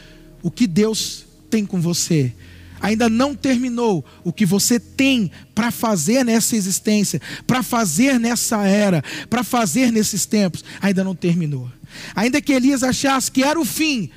[0.42, 2.33] o que Deus tem com você
[2.81, 9.05] ainda não terminou o que você tem para fazer nessa existência, para fazer nessa era,
[9.29, 11.70] para fazer nesses tempos, ainda não terminou.
[12.14, 14.11] Ainda que Elias achasse que era o fim,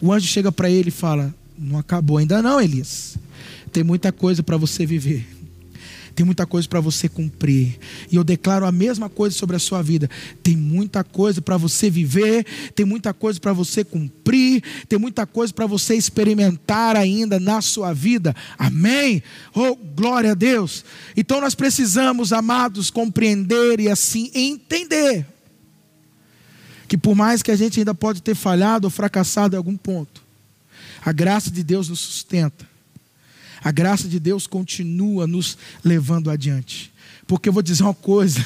[0.00, 3.16] o anjo chega para ele e fala: Não acabou ainda não, Elias.
[3.72, 5.35] Tem muita coisa para você viver.
[6.16, 7.78] Tem muita coisa para você cumprir.
[8.10, 10.08] E eu declaro a mesma coisa sobre a sua vida.
[10.42, 15.52] Tem muita coisa para você viver, tem muita coisa para você cumprir, tem muita coisa
[15.52, 18.34] para você experimentar ainda na sua vida.
[18.58, 19.22] Amém?
[19.54, 20.86] Oh, glória a Deus.
[21.14, 25.26] Então nós precisamos, amados, compreender e assim entender
[26.88, 30.22] que por mais que a gente ainda pode ter falhado ou fracassado em algum ponto,
[31.04, 32.75] a graça de Deus nos sustenta
[33.66, 36.92] a graça de Deus continua nos levando adiante.
[37.26, 38.40] Porque eu vou dizer uma coisa,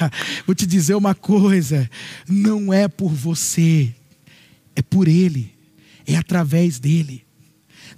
[0.46, 1.90] vou te dizer uma coisa:
[2.28, 3.94] não é por você,
[4.74, 5.50] é por Ele,
[6.06, 7.24] é através dEle.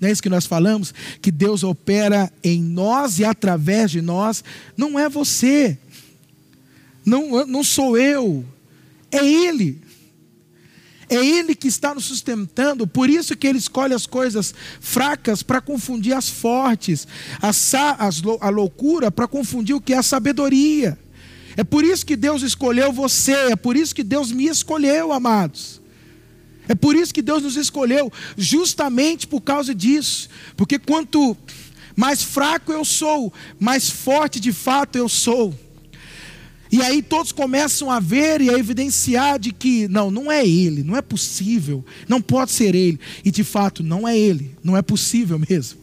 [0.01, 0.95] Não é isso que nós falamos?
[1.21, 4.45] Que Deus opera em nós e através de nós.
[4.77, 5.77] Não é você,
[7.05, 8.45] não, não sou eu,
[9.11, 9.83] é Ele.
[11.09, 15.61] É Ele que está nos sustentando, por isso que Ele escolhe as coisas fracas para
[15.61, 17.07] confundir as fortes,
[17.41, 18.09] a,
[18.41, 20.99] a loucura para confundir o que é a sabedoria.
[21.57, 25.81] É por isso que Deus escolheu você, é por isso que Deus me escolheu, amados.
[26.69, 30.29] É por isso que Deus nos escolheu, justamente por causa disso.
[30.57, 31.37] Porque quanto
[31.97, 35.53] mais fraco eu sou, mais forte de fato eu sou.
[36.71, 40.83] E aí todos começam a ver e a evidenciar de que não, não é ele,
[40.83, 43.01] não é possível, não pode ser ele.
[43.25, 45.79] E de fato não é ele, não é possível mesmo.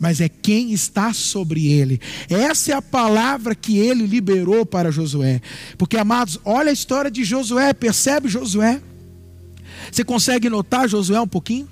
[0.00, 2.00] Mas é quem está sobre ele.
[2.28, 5.40] Essa é a palavra que ele liberou para Josué.
[5.76, 8.80] Porque amados, olha a história de Josué, percebe Josué?
[9.90, 11.68] Você consegue notar Josué um pouquinho?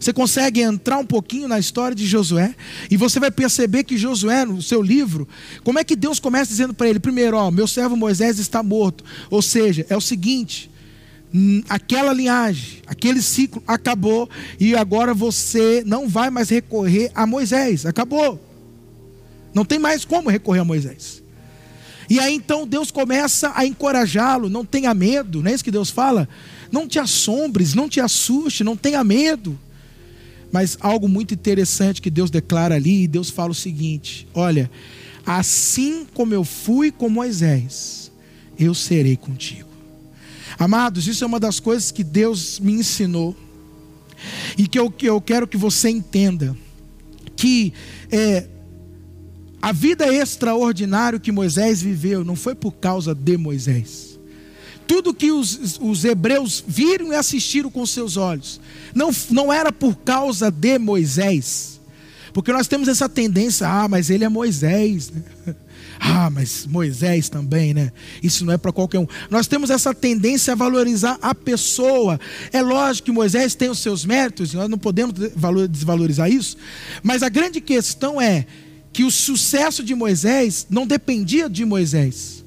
[0.00, 2.54] Você consegue entrar um pouquinho na história de Josué
[2.90, 5.26] e você vai perceber que Josué, no seu livro,
[5.64, 9.04] como é que Deus começa dizendo para ele: primeiro, ó, meu servo Moisés está morto.
[9.30, 10.70] Ou seja, é o seguinte:
[11.34, 14.28] hum, aquela linhagem, aquele ciclo acabou
[14.60, 17.86] e agora você não vai mais recorrer a Moisés.
[17.86, 18.40] Acabou.
[19.54, 21.22] Não tem mais como recorrer a Moisés.
[22.08, 25.90] E aí então Deus começa a encorajá-lo, não tenha medo, não é isso que Deus
[25.90, 26.28] fala?
[26.70, 29.58] Não te assombres, não te assuste, não tenha medo.
[30.56, 34.70] Mas algo muito interessante que Deus declara ali, e Deus fala o seguinte: olha,
[35.26, 38.10] assim como eu fui com Moisés,
[38.58, 39.68] eu serei contigo.
[40.58, 43.36] Amados, isso é uma das coisas que Deus me ensinou,
[44.56, 46.56] e que eu, que eu quero que você entenda:
[47.36, 47.74] que
[48.10, 48.46] é,
[49.60, 54.05] a vida extraordinária que Moisés viveu não foi por causa de Moisés
[54.86, 58.60] tudo que os, os hebreus viram e assistiram com seus olhos,
[58.94, 61.80] não, não era por causa de Moisés,
[62.32, 65.22] porque nós temos essa tendência, ah, mas ele é Moisés, né?
[65.98, 67.90] ah, mas Moisés também, né?
[68.22, 69.06] Isso não é para qualquer um.
[69.30, 72.20] Nós temos essa tendência a valorizar a pessoa.
[72.52, 75.14] É lógico que Moisés tem os seus méritos, nós não podemos
[75.70, 76.58] desvalorizar isso,
[77.02, 78.46] mas a grande questão é
[78.92, 82.45] que o sucesso de Moisés não dependia de Moisés.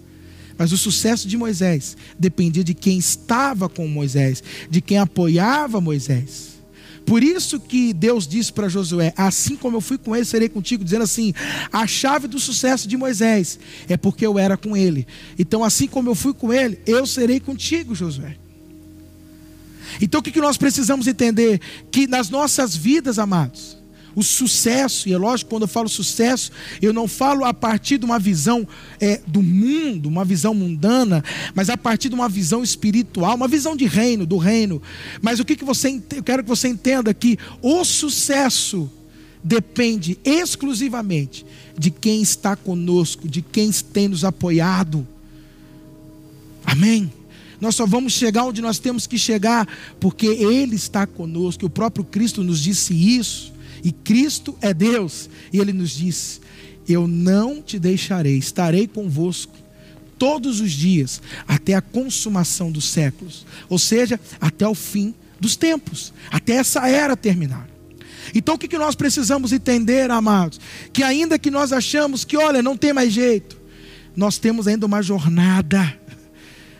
[0.59, 6.59] Mas o sucesso de Moisés dependia de quem estava com Moisés, de quem apoiava Moisés.
[7.05, 10.83] Por isso que Deus disse para Josué: Assim como eu fui com ele, serei contigo.
[10.83, 11.33] Dizendo assim:
[11.71, 15.07] A chave do sucesso de Moisés é porque eu era com ele.
[15.39, 18.35] Então, assim como eu fui com ele, eu serei contigo, Josué.
[20.01, 21.61] Então, o que nós precisamos entender?
[21.89, 23.78] Que nas nossas vidas, amados,
[24.19, 26.51] o sucesso, e é lógico, quando eu falo sucesso,
[26.81, 28.67] eu não falo a partir de uma visão
[28.99, 31.23] é, do mundo, uma visão mundana,
[31.55, 34.81] mas a partir de uma visão espiritual, uma visão de reino, do reino.
[35.21, 38.91] Mas o que, que você eu quero que você entenda que o sucesso
[39.41, 41.45] depende exclusivamente
[41.77, 45.07] de quem está conosco, de quem tem nos apoiado.
[46.65, 47.09] Amém?
[47.61, 49.65] Nós só vamos chegar onde nós temos que chegar,
[49.97, 51.65] porque Ele está conosco.
[51.65, 53.57] O próprio Cristo nos disse isso.
[53.83, 55.29] E Cristo é Deus.
[55.51, 56.39] E Ele nos disse:
[56.87, 59.53] Eu não te deixarei, estarei convosco
[60.17, 63.45] todos os dias, até a consumação dos séculos.
[63.69, 67.67] Ou seja, até o fim dos tempos, até essa era terminar.
[68.35, 70.59] Então o que nós precisamos entender, amados?
[70.91, 73.57] Que ainda que nós achamos que, olha, não tem mais jeito,
[74.15, 75.97] nós temos ainda uma jornada.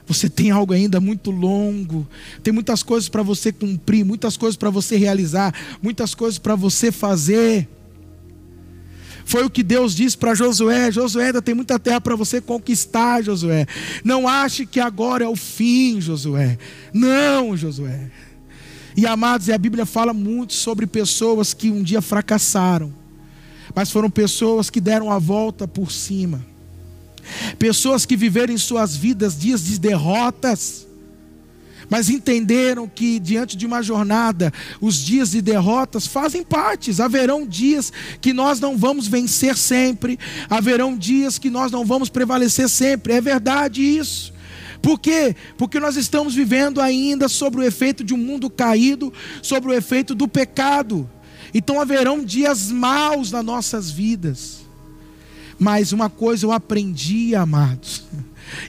[0.10, 2.06] Você tem algo ainda muito longo,
[2.42, 6.92] tem muitas coisas para você cumprir, muitas coisas para você realizar, muitas coisas para você
[6.92, 7.70] fazer.
[9.24, 13.24] Foi o que Deus disse para Josué: Josué, ainda tem muita terra para você conquistar,
[13.24, 13.68] Josué.
[14.04, 16.58] Não ache que agora é o fim, Josué.
[16.92, 18.10] Não, Josué.
[18.98, 22.92] E amados, e a Bíblia fala muito sobre pessoas que um dia fracassaram,
[23.76, 26.44] mas foram pessoas que deram a volta por cima.
[27.58, 30.88] Pessoas que viveram em suas vidas dias de derrotas,
[31.90, 37.02] mas entenderam que diante de uma jornada, os dias de derrotas fazem parte.
[37.02, 42.70] Haverão dias que nós não vamos vencer sempre, haverão dias que nós não vamos prevalecer
[42.70, 43.14] sempre.
[43.14, 44.32] É verdade isso.
[44.82, 45.36] Por quê?
[45.58, 49.12] Porque nós estamos vivendo ainda sobre o efeito de um mundo caído,
[49.42, 51.10] sobre o efeito do pecado.
[51.54, 54.69] Então haverão dias maus nas nossas vidas.
[55.60, 58.04] Mas uma coisa eu aprendi, amados.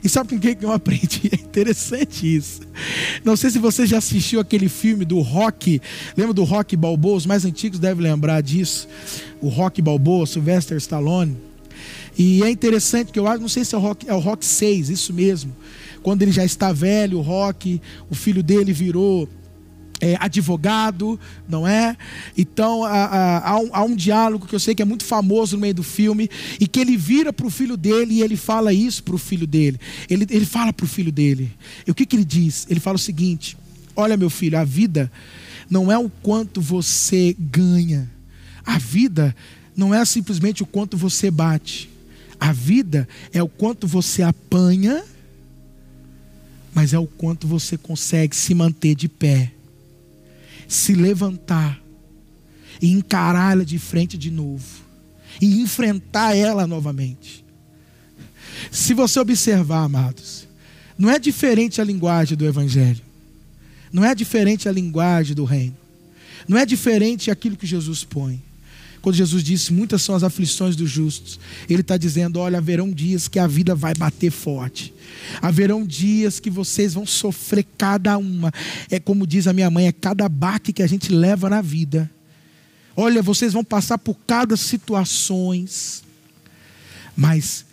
[0.03, 1.31] E sabe com quem que eu aprendi?
[1.31, 2.61] É interessante isso.
[3.25, 5.81] Não sei se você já assistiu aquele filme do Rock.
[6.15, 7.17] Lembra do Rock Balboa?
[7.17, 8.87] Os mais antigos devem lembrar disso.
[9.41, 11.35] O Rock Balboa, Sylvester Stallone.
[12.17, 14.45] E é interessante que eu acho, não sei se é o Rock, é o Rock
[14.45, 15.55] 6, isso mesmo.
[16.01, 19.27] Quando ele já está velho, o Rock, o filho dele virou
[20.01, 21.95] é, advogado, não é?
[22.35, 25.61] Então há, há, um, há, um, diálogo que eu sei que é muito famoso no
[25.61, 26.27] meio do filme
[26.59, 29.45] e que ele vira para o filho dele e ele fala isso para o filho
[29.45, 29.79] dele.
[30.09, 31.51] Ele, ele fala para o filho dele.
[31.85, 32.65] E o que, que ele diz?
[32.67, 33.55] Ele fala o seguinte:
[33.95, 35.11] Olha, meu filho, a vida
[35.69, 38.09] não é o quanto você ganha,
[38.65, 39.35] a vida
[39.77, 41.89] não é simplesmente o quanto você bate,
[42.39, 45.03] a vida é o quanto você apanha,
[46.73, 49.53] mas é o quanto você consegue se manter de pé
[50.71, 51.81] se levantar
[52.81, 54.65] e encará-la de frente de novo
[55.41, 57.43] e enfrentar ela novamente.
[58.71, 60.47] Se você observar, amados,
[60.97, 63.01] não é diferente a linguagem do Evangelho,
[63.91, 65.75] não é diferente a linguagem do Reino,
[66.47, 68.41] não é diferente aquilo que Jesus põe.
[69.01, 73.27] Quando Jesus disse: Muitas são as aflições dos justos, Ele está dizendo: Olha, haverão dias
[73.27, 74.93] que a vida vai bater forte,
[75.41, 78.51] haverão dias que vocês vão sofrer cada uma.
[78.89, 82.09] É como diz a minha mãe: é cada baque que a gente leva na vida.
[82.95, 86.03] Olha, vocês vão passar por cada situações.
[87.15, 87.65] Mas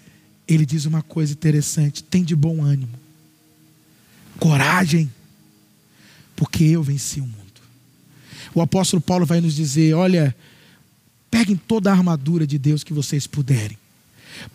[0.46, 2.98] ele diz uma coisa interessante: tem de bom ânimo,
[4.38, 5.10] coragem,
[6.34, 7.36] porque eu venci o mundo.
[8.54, 10.34] O apóstolo Paulo vai nos dizer: olha,
[11.30, 13.78] Peguem toda a armadura de Deus que vocês puderem,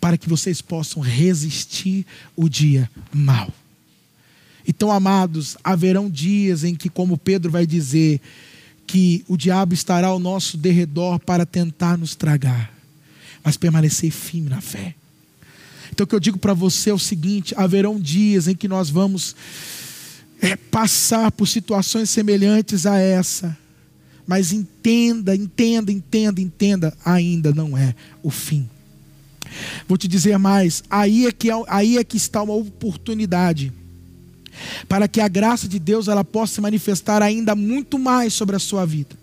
[0.00, 2.06] para que vocês possam resistir
[2.36, 3.52] o dia mal.
[4.66, 8.20] Então, amados, haverão dias em que, como Pedro vai dizer,
[8.86, 12.72] que o diabo estará ao nosso derredor para tentar nos tragar,
[13.42, 14.94] mas permanecer firme na fé.
[15.90, 18.90] Então, o que eu digo para você é o seguinte: haverão dias em que nós
[18.90, 19.36] vamos
[20.40, 23.56] é, passar por situações semelhantes a essa,
[24.26, 28.68] mas entenda, entenda, entenda, entenda, ainda não é o fim.
[29.86, 33.72] Vou te dizer mais, aí é que, é aí é que está uma oportunidade
[34.88, 38.58] para que a graça de Deus ela possa se manifestar ainda muito mais sobre a
[38.58, 39.16] sua vida.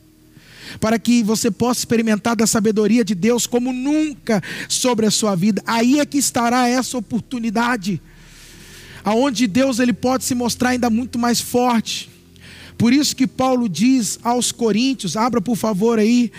[0.80, 5.62] Para que você possa experimentar da sabedoria de Deus como nunca sobre a sua vida.
[5.66, 8.02] Aí é que estará essa oportunidade.
[9.04, 12.11] Aonde Deus ele pode se mostrar ainda muito mais forte
[12.82, 16.32] por isso que Paulo diz aos Coríntios, abra por favor aí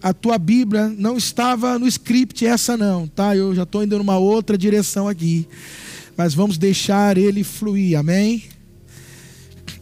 [0.00, 3.34] a tua Bíblia, não estava no script essa não, tá?
[3.34, 5.48] Eu já estou indo numa outra direção aqui.
[6.16, 8.44] Mas vamos deixar ele fluir, amém?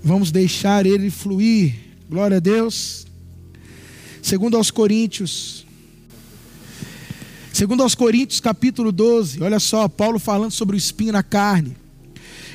[0.03, 1.75] Vamos deixar ele fluir.
[2.09, 3.07] Glória a Deus.
[4.23, 5.67] Segundo aos Coríntios.
[7.53, 9.43] Segundo aos Coríntios, capítulo 12.
[9.43, 11.77] Olha só, Paulo falando sobre o espinho na carne.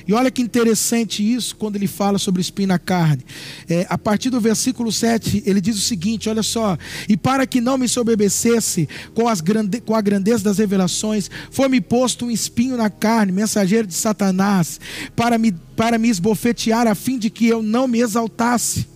[0.08, 3.24] E olha que interessante isso quando ele fala sobre espinho na carne.
[3.70, 6.78] É, a partir do versículo 7, ele diz o seguinte: olha só.
[7.08, 11.80] E para que não me soberbecesse com, as grande, com a grandeza das revelações, foi-me
[11.82, 14.80] posto um espinho na carne, mensageiro de Satanás,
[15.16, 18.93] para me, para me esbofetear, a fim de que eu não me exaltasse.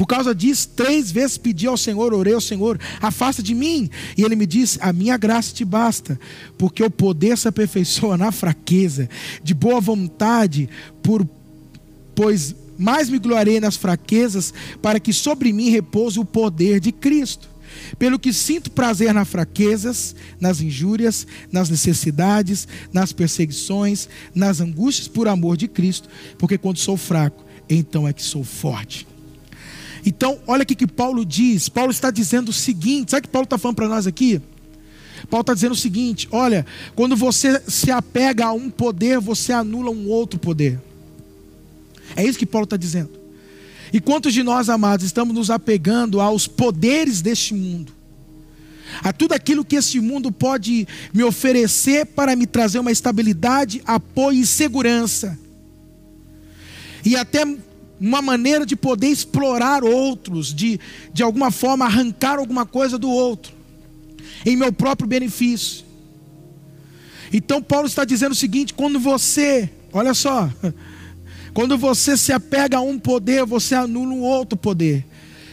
[0.00, 3.90] Por causa disso, três vezes pedi ao Senhor, orei ao Senhor, afasta de mim.
[4.16, 6.18] E ele me disse: A minha graça te basta,
[6.56, 9.10] porque o poder se aperfeiçoa na fraqueza,
[9.44, 10.70] de boa vontade,
[11.02, 11.28] por,
[12.14, 17.50] pois mais me gloriei nas fraquezas, para que sobre mim repouse o poder de Cristo.
[17.98, 25.28] Pelo que sinto prazer nas fraquezas, nas injúrias, nas necessidades, nas perseguições, nas angústias por
[25.28, 29.09] amor de Cristo, porque quando sou fraco, então é que sou forte.
[30.04, 31.68] Então, olha o que Paulo diz.
[31.68, 34.40] Paulo está dizendo o seguinte: sabe o que Paulo está falando para nós aqui?
[35.28, 39.90] Paulo está dizendo o seguinte: olha, quando você se apega a um poder, você anula
[39.90, 40.80] um outro poder.
[42.16, 43.10] É isso que Paulo está dizendo.
[43.92, 47.92] E quantos de nós, amados, estamos nos apegando aos poderes deste mundo?
[49.02, 54.40] A tudo aquilo que este mundo pode me oferecer para me trazer uma estabilidade, apoio
[54.40, 55.38] e segurança.
[57.04, 57.44] E até
[58.00, 60.80] uma maneira de poder explorar outros, de,
[61.12, 63.52] de alguma forma arrancar alguma coisa do outro,
[64.46, 65.84] em meu próprio benefício.
[67.32, 70.50] Então, Paulo está dizendo o seguinte: quando você, olha só,
[71.52, 75.04] quando você se apega a um poder, você anula um outro poder.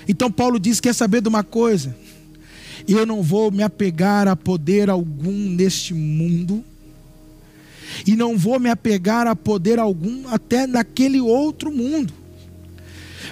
[0.08, 1.96] Então Paulo diz: quer saber de uma coisa?
[2.88, 6.64] Eu não vou me apegar a poder algum neste mundo,
[8.06, 12.14] e não vou me apegar a poder algum até naquele outro mundo.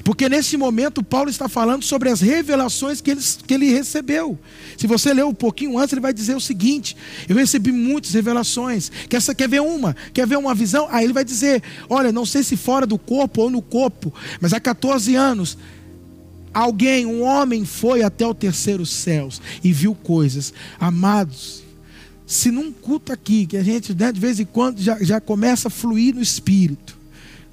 [0.06, 4.38] Porque nesse momento Paulo está falando sobre as revelações que ele, que ele recebeu.
[4.78, 6.96] Se você ler um pouquinho antes, ele vai dizer o seguinte:
[7.28, 8.92] Eu recebi muitas revelações.
[9.10, 9.96] Quer, quer ver uma?
[10.14, 10.88] Quer ver uma visão?
[10.92, 14.54] Aí ele vai dizer: Olha, não sei se fora do corpo ou no corpo, mas
[14.54, 15.58] há 14 anos
[16.54, 19.30] alguém, um homem, foi até o terceiro céu
[19.64, 20.54] e viu coisas.
[20.80, 21.64] Amados,
[22.28, 25.68] se num culto aqui, que a gente né, de vez em quando já, já começa
[25.68, 26.96] a fluir no espírito,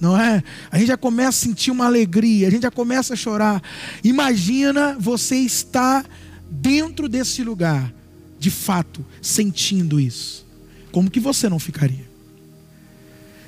[0.03, 0.43] não é?
[0.69, 3.63] A gente já começa a sentir uma alegria, a gente já começa a chorar.
[4.03, 6.05] Imagina você estar
[6.51, 7.95] dentro desse lugar,
[8.37, 10.45] de fato, sentindo isso.
[10.91, 12.11] Como que você não ficaria?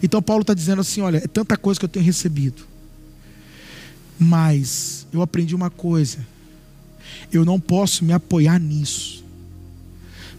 [0.00, 2.62] Então Paulo está dizendo assim: olha, é tanta coisa que eu tenho recebido.
[4.16, 6.24] Mas eu aprendi uma coisa.
[7.32, 9.24] Eu não posso me apoiar nisso.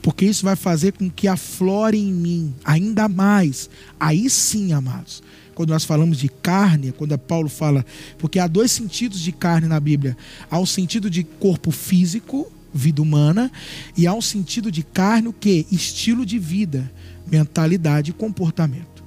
[0.02, 3.70] Porque isso vai fazer com que aflore em mim ainda mais.
[4.00, 5.22] Aí sim, amados,
[5.56, 7.84] quando nós falamos de carne, quando Paulo fala,
[8.20, 10.16] porque há dois sentidos de carne na Bíblia:
[10.52, 13.50] há um sentido de corpo físico, vida humana,
[13.98, 15.66] e há um sentido de carne, o que?
[15.72, 16.92] Estilo de vida,
[17.26, 19.04] mentalidade e comportamento.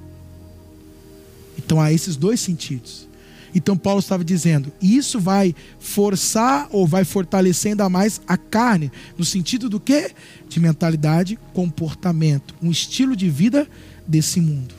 [1.56, 3.06] Então há esses dois sentidos.
[3.54, 9.24] Então Paulo estava dizendo, isso vai forçar ou vai fortalecer ainda mais a carne, no
[9.24, 10.12] sentido do que?
[10.48, 13.68] De mentalidade, comportamento, um estilo de vida
[14.06, 14.77] desse mundo.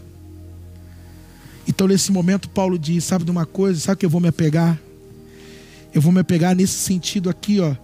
[1.70, 3.80] Então, nesse momento, Paulo diz: Sabe de uma coisa?
[3.80, 4.82] Sabe que eu vou me apegar?
[5.93, 7.76] Eu vou me apegar nesse sentido aqui, ó,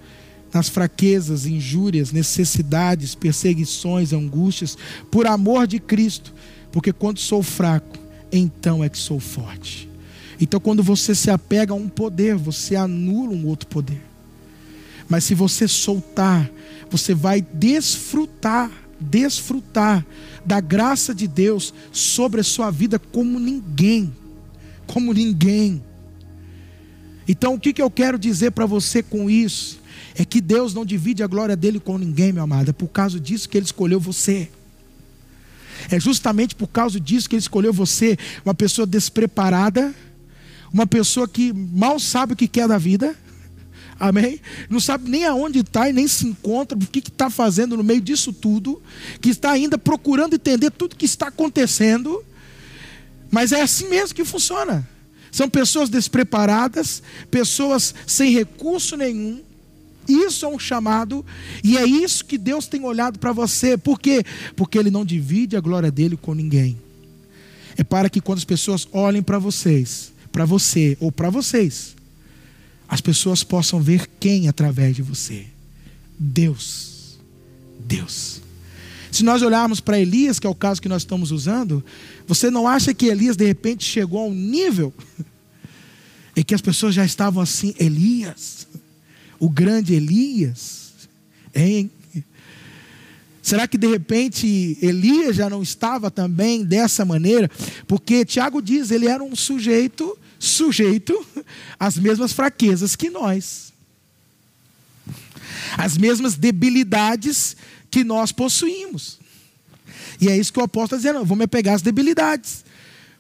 [0.52, 4.76] nas fraquezas, injúrias, necessidades, perseguições, angústias,
[5.12, 6.34] por amor de Cristo,
[6.72, 7.98] porque quando sou fraco,
[8.32, 9.88] então é que sou forte.
[10.42, 14.02] Então, quando você se apega a um poder, você anula um outro poder.
[15.08, 16.50] Mas se você soltar,
[16.90, 20.06] você vai desfrutar desfrutar
[20.46, 24.14] da graça de Deus sobre a sua vida como ninguém.
[24.88, 25.82] Como ninguém.
[27.28, 29.80] Então, o que, que eu quero dizer para você com isso?
[30.16, 32.70] É que Deus não divide a glória dele com ninguém, meu amado.
[32.70, 34.50] É por causa disso que ele escolheu você.
[35.90, 39.94] É justamente por causa disso que ele escolheu você, uma pessoa despreparada,
[40.72, 43.16] uma pessoa que mal sabe o que quer da vida
[44.00, 44.42] Amém?
[44.70, 48.02] Não sabe nem aonde está e nem se encontra, o que está fazendo no meio
[48.02, 48.82] disso tudo,
[49.22, 52.24] que está ainda procurando entender tudo que está acontecendo.
[53.32, 54.88] Mas é assim mesmo que funciona.
[55.32, 59.42] São pessoas despreparadas, pessoas sem recurso nenhum.
[60.08, 61.26] Isso é um chamado,
[61.64, 63.78] e é isso que Deus tem olhado para você.
[63.78, 64.24] Por quê?
[64.56, 66.78] Porque Ele não divide a glória dele com ninguém.
[67.76, 71.95] É para que quando as pessoas olhem para vocês, para você ou para vocês,
[72.88, 75.46] as pessoas possam ver quem através de você?
[76.18, 77.20] Deus.
[77.80, 78.42] Deus.
[79.12, 81.84] Se nós olharmos para Elias, que é o caso que nós estamos usando,
[82.28, 84.94] você não acha que Elias de repente chegou a um nível
[86.36, 88.68] em que as pessoas já estavam assim, Elias,
[89.40, 90.92] o grande Elias,
[91.54, 91.90] hein?
[93.42, 97.50] Será que de repente Elias já não estava também dessa maneira?
[97.88, 100.18] Porque Tiago diz, ele era um sujeito
[100.48, 101.26] sujeito
[101.80, 103.74] às mesmas fraquezas que nós,
[105.78, 107.56] as mesmas debilidades
[107.90, 109.20] que nós possuímos.
[110.20, 112.64] E é isso que o apóstolo está dizendo: eu vou me pegar as debilidades.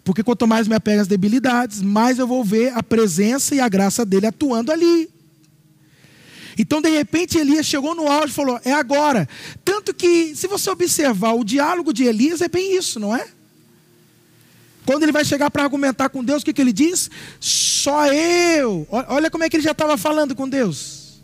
[0.04, 3.68] Porque quanto mais me apego às debilidades, mais eu vou ver a presença e a
[3.68, 5.10] graça dele atuando ali.
[6.58, 9.28] Então, de repente, Elias chegou no auge e falou: É agora.
[9.64, 13.28] Tanto que, se você observar o diálogo de Elias, é bem isso, não é?
[14.86, 17.10] Quando ele vai chegar para argumentar com Deus, o que, que ele diz?
[17.40, 18.88] Só eu.
[18.90, 21.20] Olha como é que ele já estava falando com Deus.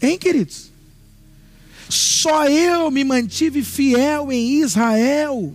[0.00, 0.70] Hein, queridos?
[1.88, 5.54] Só eu me mantive fiel em Israel.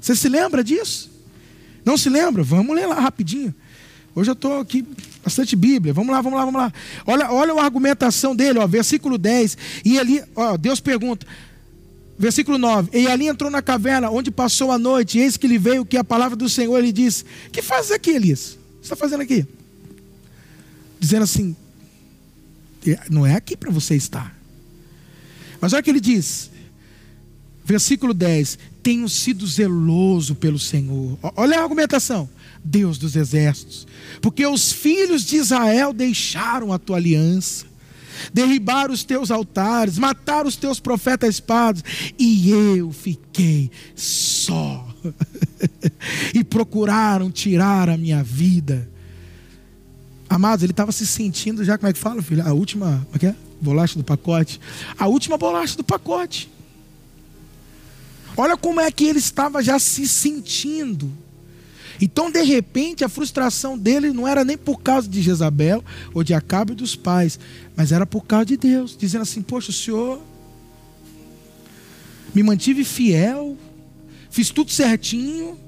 [0.00, 1.10] Você se lembra disso?
[1.84, 2.42] Não se lembra?
[2.42, 3.54] Vamos ler lá rapidinho.
[4.14, 4.84] Hoje eu estou aqui
[5.24, 5.92] bastante Bíblia.
[5.92, 6.72] Vamos lá, vamos lá, vamos lá.
[7.06, 9.56] Olha, olha a argumentação dele, ó, versículo 10.
[9.84, 11.26] E ali, ó, Deus pergunta:
[12.20, 15.56] Versículo 9: E ali entrou na caverna, onde passou a noite, e eis que lhe
[15.56, 18.58] veio que a palavra do Senhor lhe disse: Que fazes aqui, Elias?
[18.76, 19.46] O que está fazendo aqui?
[21.00, 21.56] Dizendo assim:
[23.08, 24.38] Não é aqui para você estar.
[25.62, 26.50] Mas olha o que ele diz,
[27.64, 31.18] versículo 10: Tenho sido zeloso pelo Senhor.
[31.34, 32.28] Olha a argumentação.
[32.62, 33.86] Deus dos exércitos,
[34.20, 37.69] porque os filhos de Israel deixaram a tua aliança
[38.32, 41.82] derribar os teus altares, matar os teus profetas espados,
[42.18, 44.86] e eu fiquei só.
[46.34, 48.88] e procuraram tirar a minha vida.
[50.28, 52.46] Amados, ele estava se sentindo já, como é que fala, filho?
[52.46, 53.34] A última, como é que é?
[53.60, 54.60] Bolacha do pacote.
[54.98, 56.48] A última bolacha do pacote.
[58.36, 61.12] Olha como é que ele estava já se sentindo.
[62.00, 65.84] Então, de repente, a frustração dele não era nem por causa de Jezabel
[66.14, 67.38] ou de Acabe e dos pais,
[67.76, 70.20] mas era por causa de Deus, dizendo assim: Poxa, o Senhor
[72.34, 73.56] me mantive fiel,
[74.30, 75.58] fiz tudo certinho,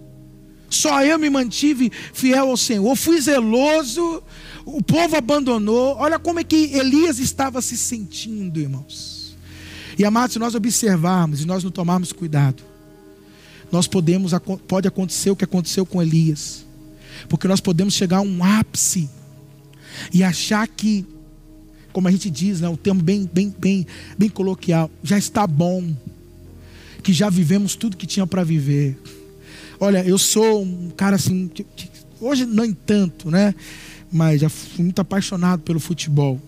[0.71, 4.23] só eu me mantive fiel ao Senhor, fui zeloso,
[4.65, 5.97] o povo abandonou.
[5.97, 9.37] Olha como é que Elias estava se sentindo, irmãos.
[9.99, 12.63] E amados, se nós observarmos e nós não tomarmos cuidado,
[13.73, 14.33] nós podemos,
[14.69, 16.67] pode acontecer o que aconteceu com Elias,
[17.29, 19.09] porque nós podemos chegar a um ápice
[20.13, 21.07] e achar que,
[21.91, 23.87] como a gente diz, né, o termo bem, bem, bem,
[24.19, 25.91] bem coloquial, já está bom,
[27.03, 29.01] que já vivemos tudo que tinha para viver.
[29.81, 31.51] Olha, eu sou um cara assim,
[32.21, 33.55] hoje não tanto, né?
[34.13, 36.39] Mas já fui muito apaixonado pelo futebol.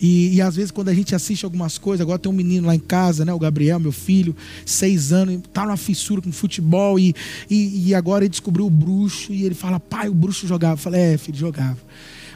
[0.00, 2.74] E, e, às vezes quando a gente assiste algumas coisas, agora tem um menino lá
[2.74, 7.14] em casa, né, o Gabriel, meu filho, seis anos, tá numa fissura com futebol e,
[7.48, 10.74] e, e, agora ele descobriu o bruxo e ele fala, pai, o bruxo jogava.
[10.74, 11.78] Eu falei, é, filho, jogava.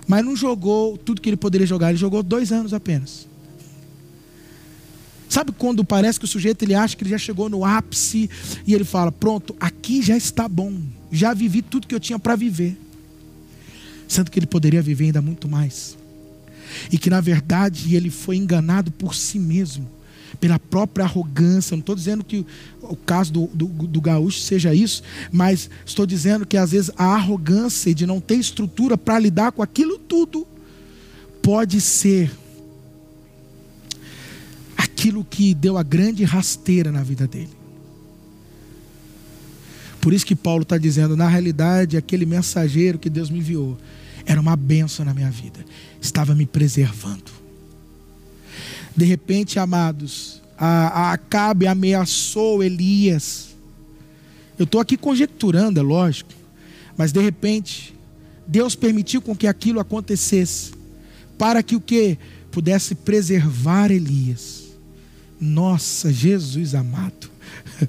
[0.06, 3.28] Mas não jogou tudo que ele poderia jogar, ele jogou dois anos apenas.
[5.28, 8.28] Sabe quando parece que o sujeito ele acha que ele já chegou no ápice
[8.66, 10.80] e ele fala, pronto, aqui já está bom,
[11.12, 12.76] já vivi tudo que eu tinha para viver.
[14.08, 15.99] Sendo que ele poderia viver ainda muito mais
[16.90, 19.88] e que na verdade ele foi enganado por si mesmo,
[20.38, 21.74] pela própria arrogância.
[21.74, 22.46] Não estou dizendo que
[22.82, 27.14] o caso do, do, do, gaúcho seja isso, mas estou dizendo que às vezes a
[27.14, 30.46] arrogância de não ter estrutura para lidar com aquilo tudo
[31.42, 32.30] pode ser
[34.76, 37.60] aquilo que deu a grande rasteira na vida dele.
[40.00, 43.76] Por isso que Paulo está dizendo, na realidade, aquele mensageiro que Deus me enviou
[44.24, 45.64] era uma benção na minha vida,
[46.00, 47.30] estava me preservando.
[48.96, 53.48] De repente, amados, a, a Acabe ameaçou Elias.
[54.58, 56.32] Eu estou aqui conjecturando, é lógico,
[56.96, 57.94] mas de repente,
[58.46, 60.72] Deus permitiu com que aquilo acontecesse,
[61.38, 62.18] para que o que?
[62.50, 64.64] Pudesse preservar Elias.
[65.40, 67.30] Nossa, Jesus amado.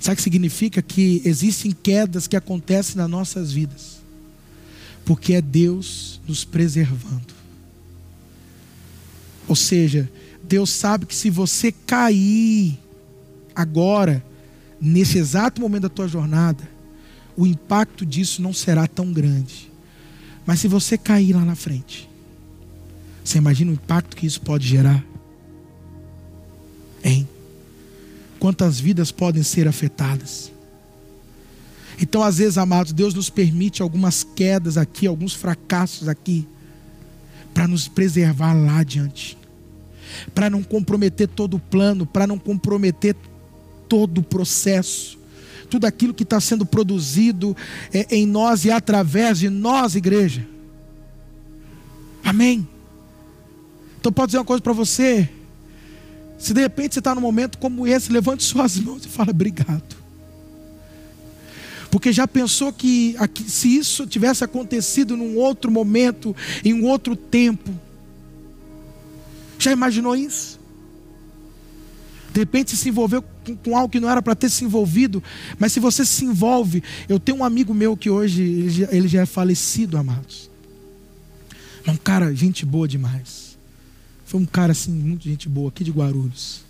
[0.00, 0.82] Sabe o que significa?
[0.82, 3.99] Que existem quedas que acontecem nas nossas vidas,
[5.10, 7.34] porque é Deus nos preservando.
[9.48, 10.08] Ou seja,
[10.44, 12.78] Deus sabe que se você cair
[13.52, 14.24] agora,
[14.80, 16.62] nesse exato momento da tua jornada,
[17.36, 19.68] o impacto disso não será tão grande.
[20.46, 22.08] Mas se você cair lá na frente,
[23.24, 25.04] você imagina o impacto que isso pode gerar?
[27.02, 27.28] Hein?
[28.38, 30.52] quantas vidas podem ser afetadas.
[32.00, 36.48] Então, às vezes, amados, Deus nos permite algumas quedas aqui, alguns fracassos aqui,
[37.52, 39.36] para nos preservar lá adiante,
[40.34, 43.14] para não comprometer todo o plano, para não comprometer
[43.86, 45.18] todo o processo,
[45.68, 47.54] tudo aquilo que está sendo produzido
[47.92, 50.46] é, em nós e através de nós, igreja.
[52.24, 52.66] Amém?
[54.00, 55.28] Então, pode dizer uma coisa para você:
[56.38, 59.99] se de repente você está num momento como esse, levante suas mãos e fala obrigado.
[61.90, 63.16] Porque já pensou que
[63.46, 66.34] se isso tivesse acontecido num outro momento,
[66.64, 67.70] em um outro tempo,
[69.58, 70.60] já imaginou isso?
[72.32, 75.22] De repente se envolveu com, com algo que não era para ter se envolvido,
[75.58, 79.08] mas se você se envolve, eu tenho um amigo meu que hoje ele já, ele
[79.08, 80.48] já é falecido, amados.
[81.84, 83.58] É um cara, gente boa demais.
[84.24, 86.62] Foi um cara assim, muito gente boa, aqui de Guarulhos.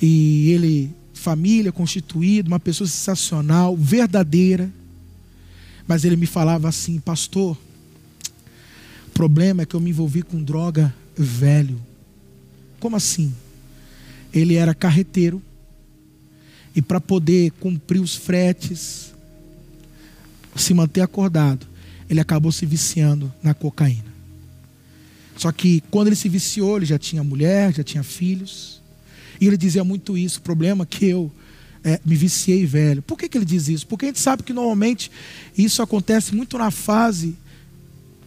[0.00, 0.94] E ele,
[1.24, 4.70] família constituída, uma pessoa sensacional, verdadeira.
[5.88, 7.56] Mas ele me falava assim, pastor,
[9.08, 11.80] o problema é que eu me envolvi com droga velho.
[12.78, 13.34] Como assim?
[14.34, 15.42] Ele era carreteiro
[16.76, 19.14] e para poder cumprir os fretes,
[20.54, 21.66] se manter acordado,
[22.08, 24.12] ele acabou se viciando na cocaína.
[25.36, 28.83] Só que quando ele se viciou, ele já tinha mulher, já tinha filhos.
[29.40, 31.30] E ele dizia muito isso: o problema é que eu
[31.84, 33.02] é, me viciei velho.
[33.02, 33.86] Por que, que ele diz isso?
[33.86, 35.10] Porque a gente sabe que normalmente
[35.56, 37.36] isso acontece muito na fase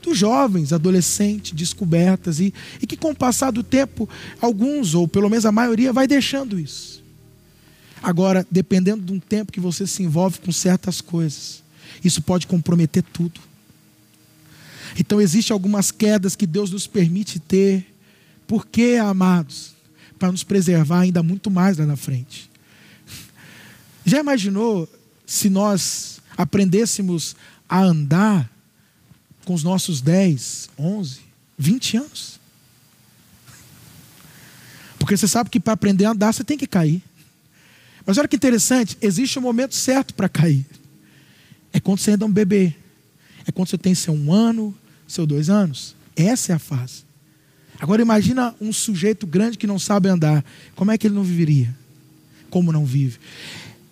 [0.01, 4.07] dos jovens, adolescentes, descobertas, e, e que com o passar do tempo,
[4.39, 7.03] alguns, ou pelo menos a maioria, vai deixando isso.
[8.01, 11.63] Agora, dependendo de um tempo que você se envolve com certas coisas,
[12.03, 13.41] isso pode comprometer tudo.
[14.99, 17.85] Então, existem algumas quedas que Deus nos permite ter.
[18.47, 19.76] Por quê, amados?
[20.17, 22.49] Para nos preservar ainda muito mais lá na frente.
[24.05, 24.89] Já imaginou
[25.25, 27.35] se nós aprendêssemos
[27.67, 28.49] a andar
[29.45, 31.19] com os nossos 10, 11,
[31.57, 32.39] 20 anos?
[34.99, 37.01] Porque você sabe que para aprender a andar você tem que cair.
[38.05, 40.65] Mas olha que interessante, existe um momento certo para cair.
[41.71, 42.75] É quando você ainda é um bebê.
[43.45, 44.75] É quando você tem seu um ano,
[45.07, 45.95] seu dois anos.
[46.15, 47.06] Essa é a fase.
[47.79, 50.43] Agora imagina um sujeito grande que não sabe andar.
[50.75, 51.73] Como é que ele não viveria?
[52.49, 53.19] Como não vive?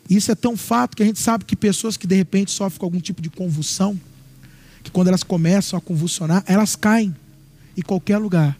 [0.09, 2.85] Isso é tão fato que a gente sabe que pessoas que de repente sofrem com
[2.85, 3.99] algum tipo de convulsão,
[4.83, 7.15] que quando elas começam a convulsionar, elas caem
[7.75, 8.57] em qualquer lugar.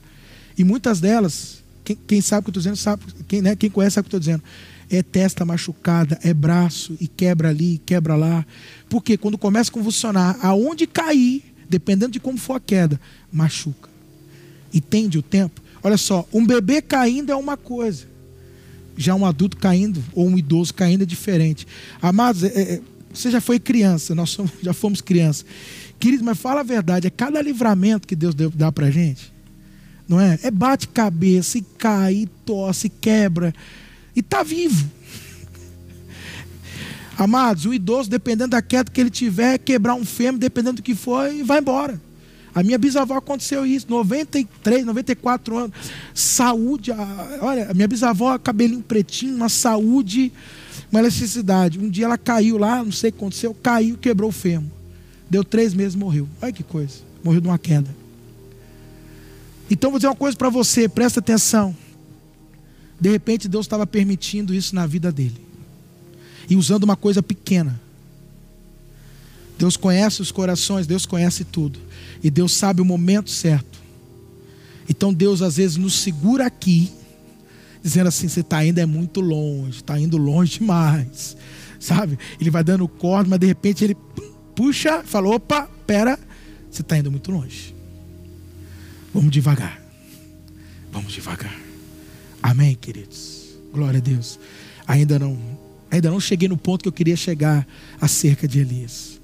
[0.58, 3.70] E muitas delas, quem, quem sabe o que eu estou dizendo, sabe, quem, né, quem
[3.70, 4.44] conhece sabe o que eu estou dizendo
[4.90, 8.46] é testa machucada, é braço e quebra ali, quebra lá.
[8.90, 13.00] Porque quando começa a convulsionar, aonde cair, dependendo de como for a queda,
[13.32, 13.90] machuca.
[14.76, 15.62] Entende o tempo?
[15.82, 18.06] Olha só, um bebê caindo é uma coisa.
[18.98, 21.66] Já um adulto caindo ou um idoso caindo é diferente.
[22.02, 22.82] Amados, é, é,
[23.14, 25.46] você já foi criança, nós somos, já fomos criança.
[26.00, 29.34] Querido, mas fala a verdade, é cada livramento que Deus dá para gente.
[30.08, 30.38] Não é?
[30.44, 33.54] É bate cabeça e cai, e tosse, e quebra
[34.16, 34.90] e está vivo.
[37.18, 40.96] Amados, o idoso, dependendo da queda que ele tiver, quebrar um fêmur, dependendo do que
[40.96, 42.00] for, e vai embora.
[42.56, 45.76] A minha bisavó aconteceu isso, 93, 94 anos.
[46.14, 46.90] Saúde,
[47.42, 50.32] olha, a minha bisavó, cabelinho pretinho, uma saúde,
[50.90, 51.78] uma necessidade.
[51.78, 54.72] Um dia ela caiu lá, não sei o que aconteceu, caiu, quebrou o fêmur.
[55.30, 56.30] Deu três meses, morreu.
[56.42, 57.94] Olha que coisa, morreu de uma queda.
[59.70, 61.76] Então vou dizer uma coisa para você, presta atenção.
[62.98, 65.42] De repente Deus estava permitindo isso na vida dele.
[66.50, 67.82] E usando uma coisa pequena.
[69.58, 71.80] Deus conhece os corações, Deus conhece tudo.
[72.24, 73.80] E Deus sabe o momento certo.
[74.90, 76.92] Então Deus às vezes nos segura aqui,
[77.82, 81.36] dizendo assim: você está indo é muito longe, está indo longe demais.
[81.80, 82.18] Sabe?
[82.40, 83.96] Ele vai dando corda, mas de repente ele
[84.56, 86.20] puxa, fala: opa, pera,
[86.70, 87.76] você está indo muito longe.
[89.14, 89.82] Vamos devagar.
[90.92, 91.56] Vamos devagar.
[92.42, 93.56] Amém, queridos.
[93.74, 94.40] Glória a Deus.
[94.88, 95.38] Ainda não,
[95.90, 97.68] ainda não cheguei no ponto que eu queria chegar
[98.00, 99.20] acerca de Elias.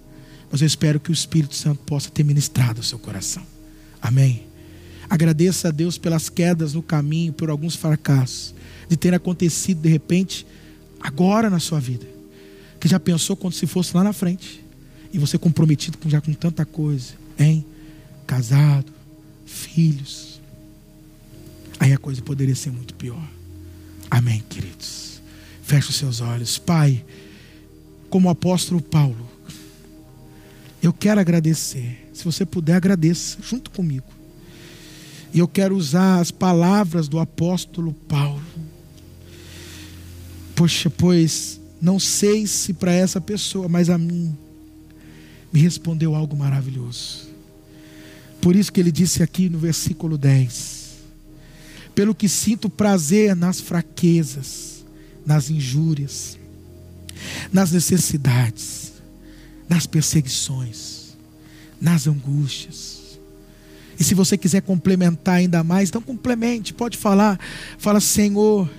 [0.52, 3.44] Mas eu espero que o Espírito Santo possa ter ministrado o seu coração.
[4.02, 4.44] Amém.
[5.10, 8.54] Agradeça a Deus pelas quedas no caminho, por alguns fracassos,
[8.90, 10.46] de ter acontecido de repente
[11.00, 12.08] agora na sua vida.
[12.80, 14.64] Que já pensou quando se fosse lá na frente.
[15.14, 17.66] E você comprometido com, já com tanta coisa, hein?
[18.26, 18.92] Casado,
[19.46, 20.32] filhos
[21.82, 23.28] aí a coisa poderia ser muito pior.
[24.10, 25.20] Amém, queridos.
[25.64, 26.60] Feche os seus olhos.
[26.60, 27.04] Pai,
[28.08, 29.31] como o apóstolo Paulo,
[30.82, 32.10] eu quero agradecer.
[32.14, 34.08] Se você puder, agradeça junto comigo.
[35.34, 38.42] E eu quero usar as palavras do apóstolo Paulo.
[40.56, 44.36] Poxa, pois não sei se para essa pessoa, mas a mim
[45.52, 47.30] me respondeu algo maravilhoso.
[48.40, 50.82] Por isso que ele disse aqui no versículo 10:
[51.94, 54.86] pelo que sinto prazer nas fraquezas,
[55.26, 56.38] nas injúrias,
[57.52, 58.91] nas necessidades,
[59.72, 61.16] nas perseguições,
[61.80, 63.18] nas angústias.
[63.98, 67.40] E se você quiser complementar ainda mais, então complemente, pode falar,
[67.78, 68.70] fala Senhor,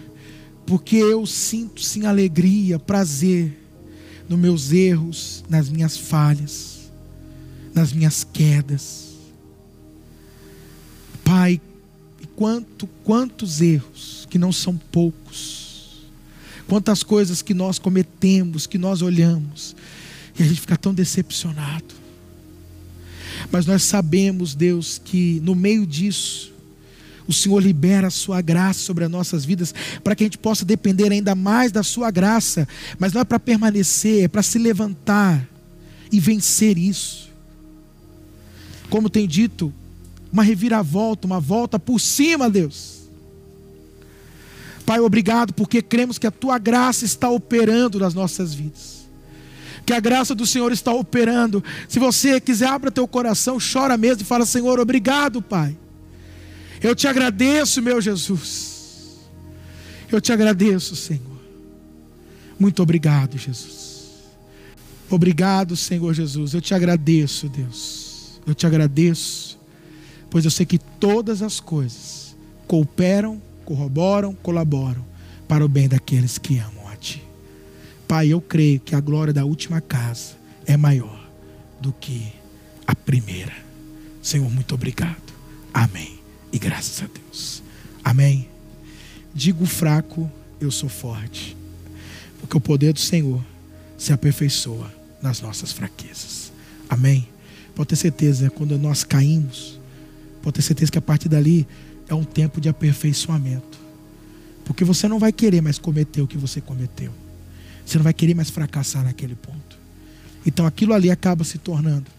[0.67, 3.59] porque eu sinto sim alegria, prazer
[4.29, 6.91] nos meus erros, nas minhas falhas,
[7.75, 9.13] nas minhas quedas.
[11.25, 11.59] Pai,
[12.37, 15.63] quanto, quantos erros, que não são poucos,
[16.73, 19.77] Quantas coisas que nós cometemos, que nós olhamos,
[20.39, 22.03] e a gente fica tão decepcionado.
[23.51, 26.53] Mas nós sabemos, Deus, que no meio disso,
[27.27, 30.65] o Senhor libera a Sua graça sobre as nossas vidas, para que a gente possa
[30.65, 32.67] depender ainda mais da Sua graça,
[32.99, 35.47] mas não é para permanecer, é para se levantar
[36.11, 37.31] e vencer isso.
[38.89, 39.73] Como tem dito,
[40.33, 43.03] uma reviravolta, uma volta por cima, Deus.
[44.85, 49.02] Pai, obrigado, porque cremos que a Tua graça está operando nas nossas vidas
[49.85, 51.63] que a graça do Senhor está operando.
[51.89, 55.77] Se você quiser, abra teu coração, chora mesmo e fala: Senhor, obrigado, Pai.
[56.81, 59.21] Eu te agradeço, meu Jesus.
[60.11, 61.41] Eu te agradeço, Senhor.
[62.59, 63.93] Muito obrigado, Jesus.
[65.11, 66.55] Obrigado, Senhor Jesus.
[66.55, 68.41] Eu te agradeço, Deus.
[68.47, 69.59] Eu te agradeço,
[70.29, 72.35] pois eu sei que todas as coisas
[72.67, 75.05] cooperam, corroboram, colaboram
[75.47, 76.82] para o bem daqueles que amam.
[78.13, 80.37] Pai, eu creio que a glória da última casa
[80.67, 81.27] é maior
[81.81, 82.31] do que
[82.87, 83.55] a primeira.
[84.21, 85.33] Senhor, muito obrigado.
[85.73, 86.19] Amém.
[86.53, 87.63] E graças a Deus.
[88.05, 88.51] Amém.
[89.33, 91.57] Digo fraco, eu sou forte.
[92.39, 93.43] Porque o poder do Senhor
[93.97, 94.93] se aperfeiçoa
[95.23, 96.53] nas nossas fraquezas.
[96.91, 97.27] Amém.
[97.75, 99.81] Pode ter certeza, quando nós caímos,
[100.43, 101.67] pode ter certeza que a partir dali
[102.07, 103.79] é um tempo de aperfeiçoamento.
[104.67, 107.22] Porque você não vai querer mais cometer o que você cometeu.
[107.85, 109.79] Você não vai querer mais fracassar naquele ponto.
[110.45, 112.11] Então aquilo ali acaba se tornando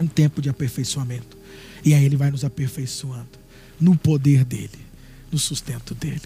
[0.00, 1.36] um tempo de aperfeiçoamento.
[1.84, 3.38] E aí ele vai nos aperfeiçoando
[3.80, 4.78] no poder dele,
[5.30, 6.22] no sustento dele.